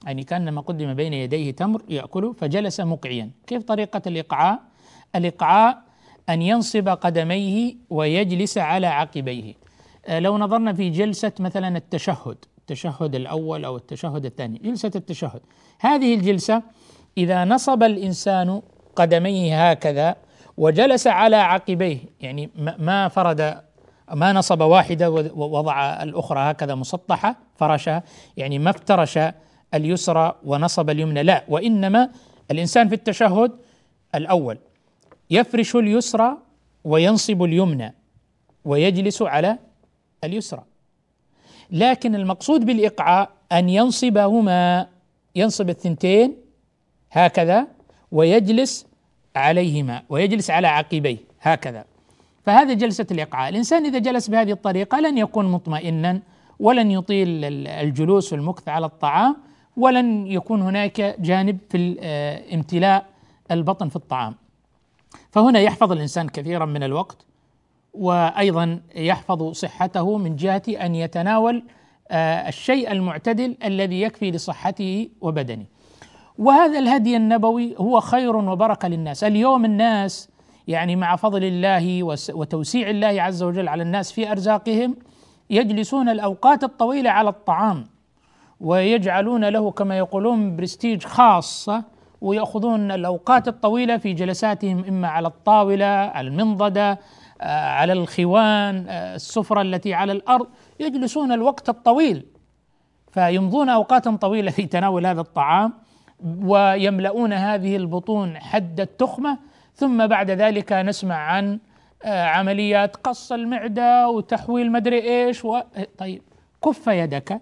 يعني 0.06 0.24
كان 0.24 0.60
قدم 0.60 0.94
بين 0.94 1.14
يديه 1.14 1.52
تمر 1.52 1.82
يأكل 1.90 2.34
فجلس 2.38 2.80
مقعيا. 2.80 3.32
كيف 3.48 3.64
طريقة 3.64 4.02
الإقعاء؟ 4.08 4.60
الإقعاء 5.16 5.82
أن 6.30 6.42
ينصب 6.42 6.90
قدميه 6.90 7.76
ويجلس 7.90 8.58
على 8.58 8.88
عقبيه. 8.88 9.54
لو 10.10 10.38
نظرنا 10.38 10.74
في 10.74 10.90
جلسة 10.90 11.32
مثلا 11.40 11.78
التشهد 11.78 12.38
التشهد 12.58 13.16
الأول 13.16 13.66
أو 13.66 13.78
التشهد 13.78 14.26
الثاني 14.26 14.58
جلسة 14.58 14.92
التشهد. 14.96 15.42
هذه 15.80 16.14
الجلسة 16.16 16.64
إذا 17.18 17.46
نصب 17.46 17.84
الإنسان 17.84 18.62
قدميه 18.96 19.72
هكذا 19.72 20.16
وجلس 20.58 21.08
على 21.08 21.36
عقبيه 21.36 21.98
يعني 22.22 22.50
ما 22.80 23.08
فرد 23.08 23.62
ما 24.14 24.34
نصب 24.34 24.62
واحدة 24.62 25.10
ووضع 25.12 26.04
الأخرى 26.04 26.40
هكذا 26.40 26.76
مسطحة 26.76 27.36
فرشها 27.56 28.04
يعني 28.38 28.60
ما 28.60 28.70
افترش 28.70 29.20
اليسرى 29.74 30.36
ونصب 30.46 30.90
اليمنى 30.90 31.24
لا 31.24 31.44
وإنما 31.48 32.10
الإنسان 32.52 32.90
في 32.90 32.96
التشهد 32.96 33.52
الأول 34.16 34.58
يفرش 35.30 35.76
اليسرى 35.76 36.38
وينصب 36.84 37.44
اليمنى 37.44 37.96
ويجلس 38.66 39.22
على 39.22 39.58
اليسرى. 40.24 40.64
لكن 41.72 42.16
المقصود 42.16 42.66
بالإقعاء 42.66 43.30
أن 43.52 43.70
ينصبهما 43.70 44.88
ينصب 45.36 45.70
الثنتين 45.70 46.36
هكذا 47.12 47.68
ويجلس 48.12 48.86
عليهما 49.36 50.04
ويجلس 50.10 50.50
على 50.50 50.68
عقبيه 50.68 51.18
هكذا. 51.42 51.86
فهذه 52.46 52.74
جلسة 52.74 53.08
الإقعاء. 53.12 53.50
الإنسان 53.50 53.86
إذا 53.86 54.00
جلس 54.00 54.28
بهذه 54.28 54.52
الطريقة 54.52 55.00
لن 55.00 55.18
يكون 55.18 55.46
مطمئنا 55.46 56.22
ولن 56.60 56.92
يطيل 56.92 57.28
الجلوس 57.68 58.34
والمكث 58.34 58.70
على 58.70 58.86
الطعام 58.86 59.38
ولن 59.78 60.28
يكون 60.28 60.62
هناك 60.62 61.16
جانب 61.20 61.58
في 61.70 62.00
امتلاء 62.54 63.06
البطن 63.52 63.90
في 63.90 63.96
الطعام. 63.96 64.36
فهنا 65.32 65.60
يحفظ 65.60 65.92
الإنسان 65.92 66.30
كثيرا 66.30 66.66
من 66.66 66.84
الوقت. 66.84 67.26
وأيضا 67.94 68.82
يحفظ 68.96 69.52
صحته 69.52 70.18
من 70.18 70.36
جهة 70.36 70.64
أن 70.68 70.96
يتناول 70.96 71.64
آه، 72.12 72.48
الشيء 72.48 72.92
المعتدل 72.92 73.58
الذي 73.64 74.02
يكفي 74.02 74.32
لصحته 74.32 75.10
وبدنه. 75.22 75.66
وهذا 76.38 76.80
الهدي 76.80 77.18
النبوي 77.18 77.76
هو 77.78 78.00
خير 78.00 78.36
وبركة 78.36 78.88
للناس. 78.88 79.24
اليوم 79.24 79.66
الناس 79.66 80.30
يعني 80.68 80.96
مع 80.96 81.16
فضل 81.16 81.44
الله 81.44 82.04
وتوسيع 82.34 82.90
الله 82.90 83.22
عز 83.22 83.44
وجل 83.44 83.68
على 83.68 83.84
الناس 83.84 84.12
في 84.12 84.32
أرزاقهم 84.32 84.96
يجلسون 85.50 86.10
الأوقات 86.10 86.64
الطويلة 86.64 87.10
على 87.10 87.30
الطعام 87.30 87.86
ويجعلون 88.60 89.46
له 89.46 89.72
كما 89.72 89.98
يقولون 89.98 90.56
برستيج 90.56 91.04
خاصة 91.04 91.84
ويأخذون 92.22 92.92
الأوقات 92.92 93.48
الطويلة 93.48 93.98
في 93.98 94.14
جلساتهم 94.14 94.86
إما 94.86 95.08
على 95.08 95.28
الطاولة 95.28 95.86
على 95.86 96.28
المنضدة 96.28 97.00
على 97.42 97.94
الخوان 97.94 98.86
آه، 98.88 99.16
السفرة 99.16 99.62
التي 99.62 99.94
على 99.94 100.12
الأرض 100.12 100.48
يجلسون 100.80 101.32
الوقت 101.32 101.70
الطويل. 101.70 102.26
فيمضون 103.12 103.70
أوقاتا 103.70 104.16
طويلة 104.16 104.52
في 104.58 104.66
تناول 104.66 105.06
هذا 105.06 105.22
الطعام 105.22 105.74
ويملؤون 106.42 107.34
هذه 107.34 107.76
البطون 107.76 108.38
حد 108.38 108.80
التخمة. 108.80 109.38
ثم 109.76 110.08
بعد 110.08 110.32
ذلك 110.32 110.74
نسمع 110.74 111.16
عن 111.16 111.60
آه، 112.04 112.26
عمليات 112.26 112.96
قص 112.96 113.32
المعدة 113.32 114.10
وتحويل 114.10 114.72
مدري 114.72 115.00
إيش 115.00 115.46
و... 115.46 115.60
طيب 115.98 116.22
كف 116.66 116.88
يدك 116.88 117.42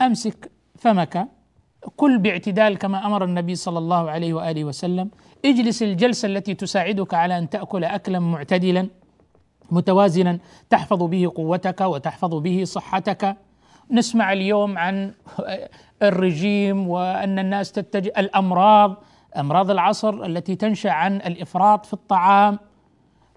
أمسك 0.00 0.50
فمك 0.78 1.28
كل 1.96 2.18
باعتدال 2.18 2.78
كما 2.78 3.06
أمر 3.06 3.24
النبي 3.24 3.54
صلى 3.54 3.78
الله 3.78 4.10
عليه 4.10 4.34
وآله 4.34 4.64
وسلم. 4.64 5.10
اجلس 5.44 5.82
الجلسة 5.82 6.26
التي 6.26 6.54
تساعدك 6.54 7.14
على 7.14 7.38
أن 7.38 7.50
تأكل 7.50 7.84
اكلا 7.84 8.18
معتدلا. 8.18 8.88
متوازنا 9.72 10.38
تحفظ 10.70 11.02
به 11.02 11.32
قوتك 11.34 11.80
وتحفظ 11.80 12.34
به 12.34 12.64
صحتك. 12.64 13.36
نسمع 13.90 14.32
اليوم 14.32 14.78
عن 14.78 15.14
الرجيم 16.02 16.88
وأن 16.88 17.38
الناس 17.38 17.72
تتجه 17.72 18.12
الأمراض 18.18 19.02
أمراض 19.36 19.70
العصر 19.70 20.24
التي 20.24 20.54
تنشأ 20.54 20.90
عن 20.90 21.16
الإفراط 21.16 21.86
في 21.86 21.92
الطعام. 21.92 22.58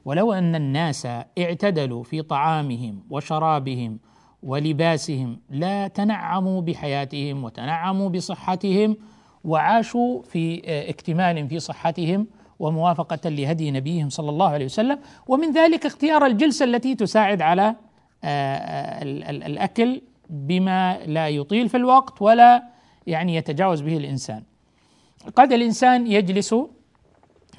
ولو 0.05 0.33
أن 0.33 0.55
الناس 0.55 1.07
اعتدلوا 1.39 2.03
في 2.03 2.21
طعامهم 2.21 3.03
وشرابهم 3.09 3.99
ولباسهم 4.43 5.39
لا 5.49 5.87
تنعموا 5.87 6.61
بحياتهم 6.61 7.43
وتنعموا 7.43 8.09
بصحتهم 8.09 8.97
وعاشوا 9.43 10.21
في 10.21 10.61
اكتمال 10.89 11.49
في 11.49 11.59
صحتهم. 11.59 12.27
وموافقة 12.59 13.29
لهدي 13.29 13.71
نبيهم 13.71 14.09
صلى 14.09 14.29
الله 14.29 14.49
عليه 14.49 14.65
وسلم 14.65 14.99
ومن 15.27 15.53
ذلك 15.53 15.85
اختيار 15.85 16.25
الجلسة 16.25 16.65
التي 16.65 16.95
تساعد 16.95 17.41
على 17.41 17.75
الأكل 19.45 20.01
بما 20.29 20.97
لا 21.05 21.29
يطيل 21.29 21.69
في 21.69 21.77
الوقت 21.77 22.21
ولا 22.21 22.63
يعني 23.07 23.35
يتجاوز 23.35 23.81
به 23.81 23.97
الإنسان. 23.97 24.43
قد 25.35 25.53
الإنسان 25.53 26.07
يجلس 26.07 26.55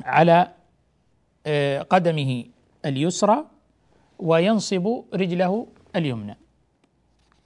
على 0.04 0.48
قدمه 1.90 2.44
اليسرى 2.84 3.44
وينصب 4.18 5.02
رجله 5.14 5.66
اليمنى. 5.96 6.36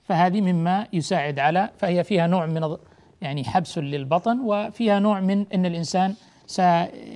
فهذه 0.05 0.41
مما 0.41 0.87
يساعد 0.93 1.39
على 1.39 1.71
فهي 1.79 2.05
فيها 2.05 2.27
نوع 2.27 2.47
من 2.47 2.77
يعني 3.23 3.45
حبس 3.45 3.79
للبطن 3.79 4.41
وفيها 4.41 4.99
نوع 4.99 5.21
من 5.21 5.47
إن 5.55 5.67
الإنسان 5.67 6.15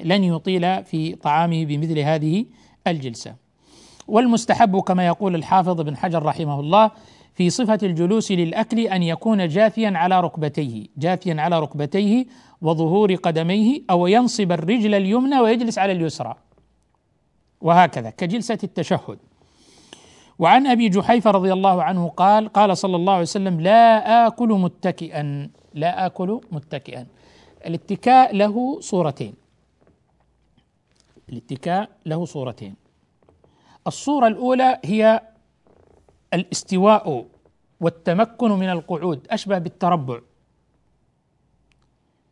لن 0.04 0.24
يطيل 0.24 0.84
في 0.84 1.14
طعامه 1.14 1.64
بمثل 1.64 1.98
هذه 1.98 2.46
الجلسة. 2.86 3.34
والمستحب 4.08 4.80
كما 4.80 5.06
يقول 5.06 5.34
الحافظ 5.34 5.80
ابن 5.80 5.96
حجر 5.96 6.22
رحمه 6.22 6.60
الله 6.60 6.90
في 7.34 7.50
صفة 7.50 7.78
الجلوس 7.82 8.32
للأكل 8.32 8.78
أن 8.80 9.02
يكون 9.02 9.48
جاثيا 9.48 9.92
على 9.94 10.20
ركبتيه، 10.20 10.86
جاثيا 10.96 11.36
على 11.40 11.60
ركبتيه 11.60 12.26
وظهور 12.62 13.14
قدميه 13.14 13.82
أو 13.90 14.06
ينصب 14.06 14.52
الرجل 14.52 14.94
اليمنى 14.94 15.40
ويجلس 15.40 15.78
على 15.78 15.92
اليسرى. 15.92 16.34
وهكذا 17.60 18.10
كجلسة 18.10 18.58
التشهد. 18.64 19.18
وعن 20.38 20.66
أبي 20.66 20.88
جحيفة 20.88 21.30
رضي 21.30 21.52
الله 21.52 21.82
عنه 21.82 22.08
قال 22.08 22.48
قال 22.48 22.76
صلى 22.76 22.96
الله 22.96 23.12
عليه 23.12 23.22
وسلم 23.22 23.60
لا 23.60 24.26
آكل 24.26 24.48
متكئا 24.48 25.50
لا 25.74 26.06
آكل 26.06 26.40
متكئا 26.52 27.06
الاتكاء 27.66 28.36
له 28.36 28.80
صورتين. 28.80 29.34
الاتكاء 31.28 31.90
له 32.06 32.24
صورتين. 32.24 32.74
الصورة 33.86 34.26
الأولى 34.26 34.80
هي 34.84 35.20
الاستواء 36.34 37.26
والتمكن 37.80 38.50
من 38.50 38.70
القعود 38.70 39.26
أشبه 39.30 39.58
بالتربع. 39.58 40.20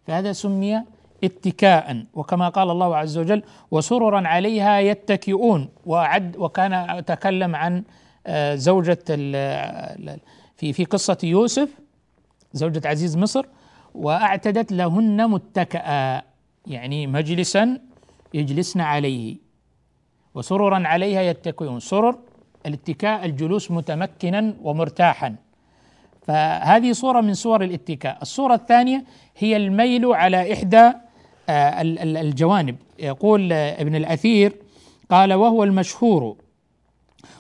فهذا 0.06 0.32
سمي 0.32 0.82
اتكاء 1.24 2.04
وكما 2.14 2.48
قال 2.48 2.70
الله 2.70 2.96
عز 2.96 3.18
وجل 3.18 3.42
وسررا 3.70 4.28
عليها 4.28 4.80
يتكئون 4.80 5.68
وعد 5.86 6.36
وكان 6.36 7.04
تكلم 7.04 7.56
عن 7.56 7.84
آه، 8.26 8.54
زوجة 8.54 9.04
في 10.56 10.72
في 10.72 10.84
قصة 10.84 11.18
يوسف 11.22 11.68
زوجة 12.52 12.88
عزيز 12.88 13.16
مصر. 13.16 13.46
وأعتدت 13.94 14.72
لهن 14.72 15.30
متكئا 15.30 16.22
يعني 16.66 17.06
مجلسا 17.06 17.78
يجلسن 18.34 18.80
عليه 18.80 19.36
وسررا 20.34 20.88
عليها 20.88 21.22
يتكئون. 21.22 21.80
سرر 21.80 22.18
الاتكاء 22.66 23.24
الجلوس 23.24 23.70
متمكنا 23.70 24.54
ومرتاحا. 24.62 25.36
فهذه 26.26 26.92
صورة 26.92 27.20
من 27.20 27.34
صور 27.34 27.64
الاتكاء. 27.64 28.18
الصورة 28.22 28.54
الثانية 28.54 29.04
هي 29.38 29.56
الميل 29.56 30.06
على 30.06 30.52
إحدى 30.52 30.92
آه، 31.48 31.82
الجوانب. 32.22 32.76
يقول 32.98 33.52
ابن 33.52 33.94
الأثير 33.94 34.56
قال 35.10 35.32
وهو 35.32 35.64
المشهور 35.64 36.36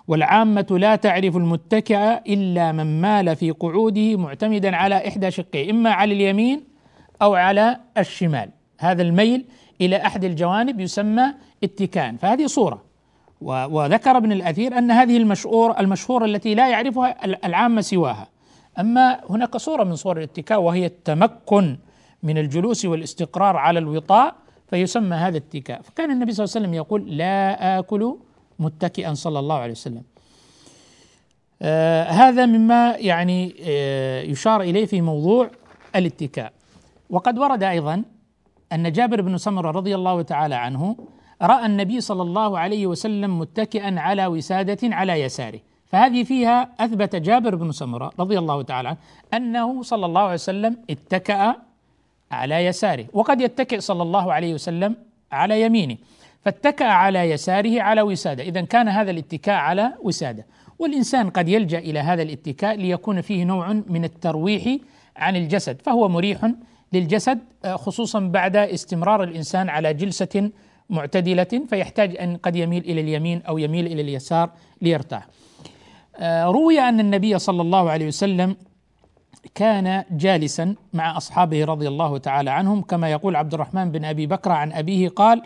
والعامة 0.08 0.66
لا 0.70 0.96
تعرف 0.96 1.36
المتكئ 1.36 2.20
إلا 2.32 2.72
من 2.72 3.00
مال 3.00 3.36
في 3.36 3.50
قعوده 3.50 4.16
معتمدا 4.16 4.76
على 4.76 5.08
إحدى 5.08 5.30
شقيه 5.30 5.70
إما 5.70 5.90
على 5.90 6.14
اليمين 6.14 6.64
أو 7.22 7.34
على 7.34 7.80
الشمال. 7.98 8.50
هذا 8.78 9.02
الميل 9.02 9.44
إلى 9.80 9.96
أحد 9.96 10.24
الجوانب 10.24 10.80
يسمى 10.80 11.34
اتكان. 11.64 12.16
فهذه 12.16 12.46
صورة. 12.46 12.82
وذكر 13.40 14.16
ابن 14.16 14.32
الأثير 14.32 14.78
أن 14.78 14.90
هذه 14.90 15.16
المشهور 15.16 15.80
المشهورة 15.80 16.24
التي 16.24 16.54
لا 16.54 16.70
يعرفها 16.70 17.24
العامة 17.46 17.80
سواها. 17.80 18.28
أما 18.78 19.20
هناك 19.30 19.56
صورة 19.56 19.84
من 19.84 19.96
صور 19.96 20.18
الاتكاء 20.18 20.60
وهي 20.60 20.86
التمكن 20.86 21.78
من 22.22 22.38
الجلوس 22.38 22.84
والاستقرار 22.84 23.56
على 23.56 23.78
الوطاء 23.78 24.34
فيسمى 24.70 25.16
هذا 25.16 25.36
اتكاء 25.36 25.82
فكان 25.82 26.10
النبي 26.10 26.32
صلى 26.32 26.44
الله 26.44 26.56
عليه 26.56 26.66
وسلم 26.66 26.74
يقول 26.74 27.16
لا 27.16 27.78
آكل 27.78 28.16
متكئا 28.62 29.14
صلى 29.14 29.38
الله 29.38 29.54
عليه 29.54 29.72
وسلم. 29.72 30.02
آه 31.62 32.04
هذا 32.04 32.46
مما 32.46 32.96
يعني 32.98 33.54
آه 33.60 34.22
يشار 34.22 34.60
إليه 34.60 34.86
في 34.86 35.00
موضوع 35.00 35.50
الاتكاء. 35.96 36.52
وقد 37.10 37.38
ورد 37.38 37.62
أيضا 37.62 38.02
أن 38.72 38.92
جابر 38.92 39.20
بن 39.20 39.38
سمرة 39.38 39.70
رضي 39.70 39.94
الله 39.94 40.22
تعالى 40.22 40.54
عنه 40.54 40.96
رأى 41.42 41.66
النبي 41.66 42.00
صلى 42.00 42.22
الله 42.22 42.58
عليه 42.58 42.86
وسلم 42.86 43.38
متكئا 43.38 44.00
على 44.00 44.26
وسادة 44.26 44.78
على 44.82 45.12
يساره. 45.12 45.60
فهذه 45.86 46.24
فيها 46.24 46.68
أثبت 46.80 47.16
جابر 47.16 47.54
بن 47.54 47.72
سمرة 47.72 48.12
رضي 48.18 48.38
الله 48.38 48.62
تعالى 48.62 48.88
عنه 48.88 48.98
أنه 49.34 49.82
صلى 49.82 50.06
الله 50.06 50.20
عليه 50.20 50.34
وسلم 50.34 50.76
اتكأ 50.90 51.54
على 52.30 52.66
يساره. 52.66 53.06
وقد 53.12 53.40
يتكئ 53.40 53.80
صلى 53.80 54.02
الله 54.02 54.32
عليه 54.32 54.54
وسلم 54.54 54.96
على 55.32 55.62
يمينه. 55.62 55.96
فاتكأ 56.44 56.84
على 56.84 57.30
يساره 57.30 57.82
على 57.82 58.02
وسادة. 58.02 58.42
إذا 58.42 58.60
كان 58.60 58.88
هذا 58.88 59.10
الاتكاء 59.10 59.54
على 59.54 59.92
وسادة. 60.02 60.46
والإنسان 60.78 61.30
قد 61.30 61.48
يلجأ 61.48 61.78
إلى 61.78 61.98
هذا 61.98 62.22
الاتكاء 62.22 62.76
ليكون 62.76 63.20
فيه 63.20 63.44
نوع 63.44 63.72
من 63.72 64.04
الترويح 64.04 64.76
عن 65.16 65.36
الجسد 65.36 65.82
فهو 65.82 66.08
مريح 66.08 66.50
للجسد 66.92 67.38
آه، 67.64 67.76
خصوصا 67.76 68.20
بعد 68.20 68.56
استمرار 68.56 69.22
الإنسان 69.22 69.68
على 69.68 69.94
جلسة 69.94 70.50
معتدلة 70.90 71.62
فيحتاج 71.70 72.16
أن 72.16 72.36
قد 72.36 72.56
يميل 72.56 72.84
إلى 72.84 73.00
اليمين 73.00 73.42
أو 73.42 73.58
يميل 73.58 73.86
إلى 73.86 74.02
اليسار 74.02 74.50
ليرتاح. 74.82 75.26
آه، 76.16 76.44
روي 76.44 76.80
أن 76.80 77.00
النبي 77.00 77.38
صلى 77.38 77.62
الله 77.62 77.90
عليه 77.90 78.06
وسلم 78.06 78.56
كان 79.54 80.04
جالسا 80.10 80.74
مع 80.92 81.16
أصحابه 81.16 81.64
رضي 81.64 81.88
الله 81.88 82.18
تعالى 82.18 82.50
عنهم 82.50 82.82
كما 82.82 83.10
يقول 83.10 83.36
عبد 83.36 83.54
الرحمن 83.54 83.90
بن 83.90 84.04
أبي 84.04 84.26
بكر 84.26 84.52
عن 84.52 84.72
أبيه 84.72 85.08
قال 85.08 85.42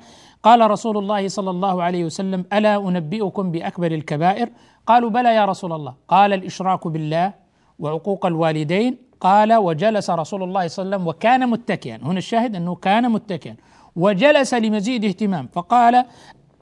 قال 0.47 0.71
رسول 0.71 0.97
الله 0.99 1.29
صلى 1.29 1.51
الله 1.51 1.83
عليه 1.83 2.05
وسلم 2.05 2.45
ألا 2.53 2.77
أنبئكم 2.77 3.51
بأكبر 3.51 3.93
الكبائر؟ 3.93 4.49
قالوا 4.87 5.11
بلى 5.11 5.35
يا 5.35 5.45
رسول 5.45 5.73
الله. 5.73 5.95
قال 6.09 6.33
الإشراك 6.33 6.89
بالله 6.89 7.33
وعقوق 7.79 8.27
الوالدين. 8.27 8.99
قال 9.21 9.55
وجلس 9.55 10.11
رسول 10.11 10.43
الله 10.43 10.67
صلى 10.69 10.83
الله 10.83 10.97
عليه 10.97 11.05
وسلم 11.05 11.09
وكان 11.09 11.51
متكئا. 11.51 11.97
هنا 12.03 12.19
الشاهد 12.19 12.57
أنه 12.57 12.75
كان 12.75 13.11
متكئا. 13.11 13.57
وجلس 13.97 14.55
لمزيد 14.55 15.05
اهتمام. 15.05 15.49
فقال 15.53 16.05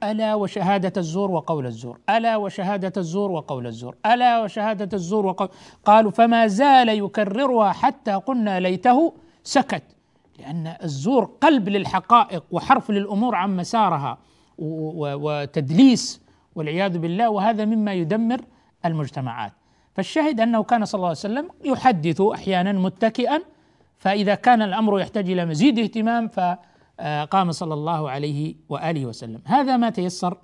ألا 0.03 0.35
وشهادة 0.35 0.93
الزور 0.97 1.31
وقول 1.31 1.67
الزور. 1.67 1.99
ألا 2.11 2.37
وشهادة 2.37 2.93
الزور 2.97 3.31
وقول 3.31 3.67
الزور. 3.67 3.97
ألا 4.07 4.43
وشهادة 4.43 4.89
الزور 4.97 5.27
وقول 5.27 5.49
قالوا 5.85 6.11
فما 6.11 6.47
زال 6.47 6.89
يكررها 6.89 7.73
حتى 7.73 8.13
قلنا 8.13 8.61
ليته 8.61 9.15
سكت. 9.43 9.83
لأن 10.39 10.77
الزور 10.83 11.25
قلب 11.25 11.69
للحقائق 11.69 12.45
وحرف 12.51 12.91
للأمور 12.91 13.35
عن 13.35 13.57
مسارها 13.57 14.19
وتدليس 14.59 16.21
والعياذ 16.55 16.99
بالله 16.99 17.31
وهذا 17.31 17.65
مما 17.65 17.93
يدمر 17.93 18.41
المجتمعات. 18.85 19.53
فالشاهد 19.95 20.41
أنه 20.41 20.63
كان 20.63 20.85
صلى 20.85 20.99
الله 20.99 21.09
عليه 21.09 21.19
وسلم 21.19 21.49
يحدث 21.65 22.21
أحيانا 22.21 22.73
متكئا 22.73 23.43
فإذا 23.97 24.35
كان 24.35 24.63
الأمر 24.63 25.01
يحتاج 25.01 25.31
إلى 25.31 25.47
مزيد 25.47 25.79
اهتمام 25.79 26.29
ف 26.29 26.41
آه، 27.01 27.25
قام 27.25 27.53
صلى 27.53 27.75
الله 27.75 28.11
عليه 28.11 28.55
وآله 28.69 29.07
وسلم. 29.07 29.41
هذا 29.45 29.77
ما 29.77 29.91
تيسر 29.91 30.39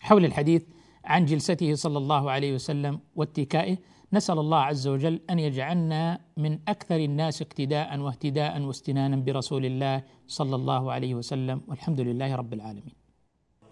حول 0.00 0.24
الحديث 0.24 0.62
عن 1.04 1.24
جلسته 1.24 1.74
صلى 1.74 1.98
الله 1.98 2.30
عليه 2.30 2.54
وسلم 2.54 3.00
واتكائه 3.16 3.76
نسأل 4.12 4.38
الله 4.38 4.58
عز 4.58 4.86
وجل 4.88 5.20
أن 5.30 5.38
يجعلنا 5.38 6.20
من 6.36 6.58
أكثر 6.68 6.96
الناس 6.96 7.42
اقتداء 7.42 7.98
واهتداء 7.98 8.60
واستنانا 8.60 9.16
برسول 9.16 9.64
الله 9.66 10.02
صلى 10.26 10.56
الله 10.56 10.92
عليه 10.92 11.14
وسلم. 11.14 11.60
والحمد 11.68 12.00
لله 12.00 12.34
رب 12.34 12.52
العالمين. 12.52 12.94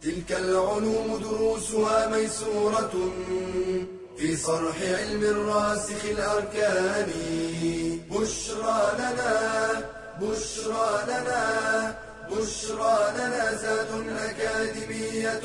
تلك 0.01 0.33
العلوم 0.33 1.09
دروسها 1.23 2.11
ميسورة 2.17 2.95
في 4.17 4.37
صرح 4.37 4.77
علم 4.83 5.23
الراسخ 5.23 6.05
الأركان. 6.05 7.11
بشرى 8.11 8.83
لنا 8.99 9.35
بشرى 10.23 10.91
لنا 11.11 11.43
بشرى 12.31 12.97
لنا 13.17 13.55
زاد 13.63 13.91
أكاديمية. 14.29 15.45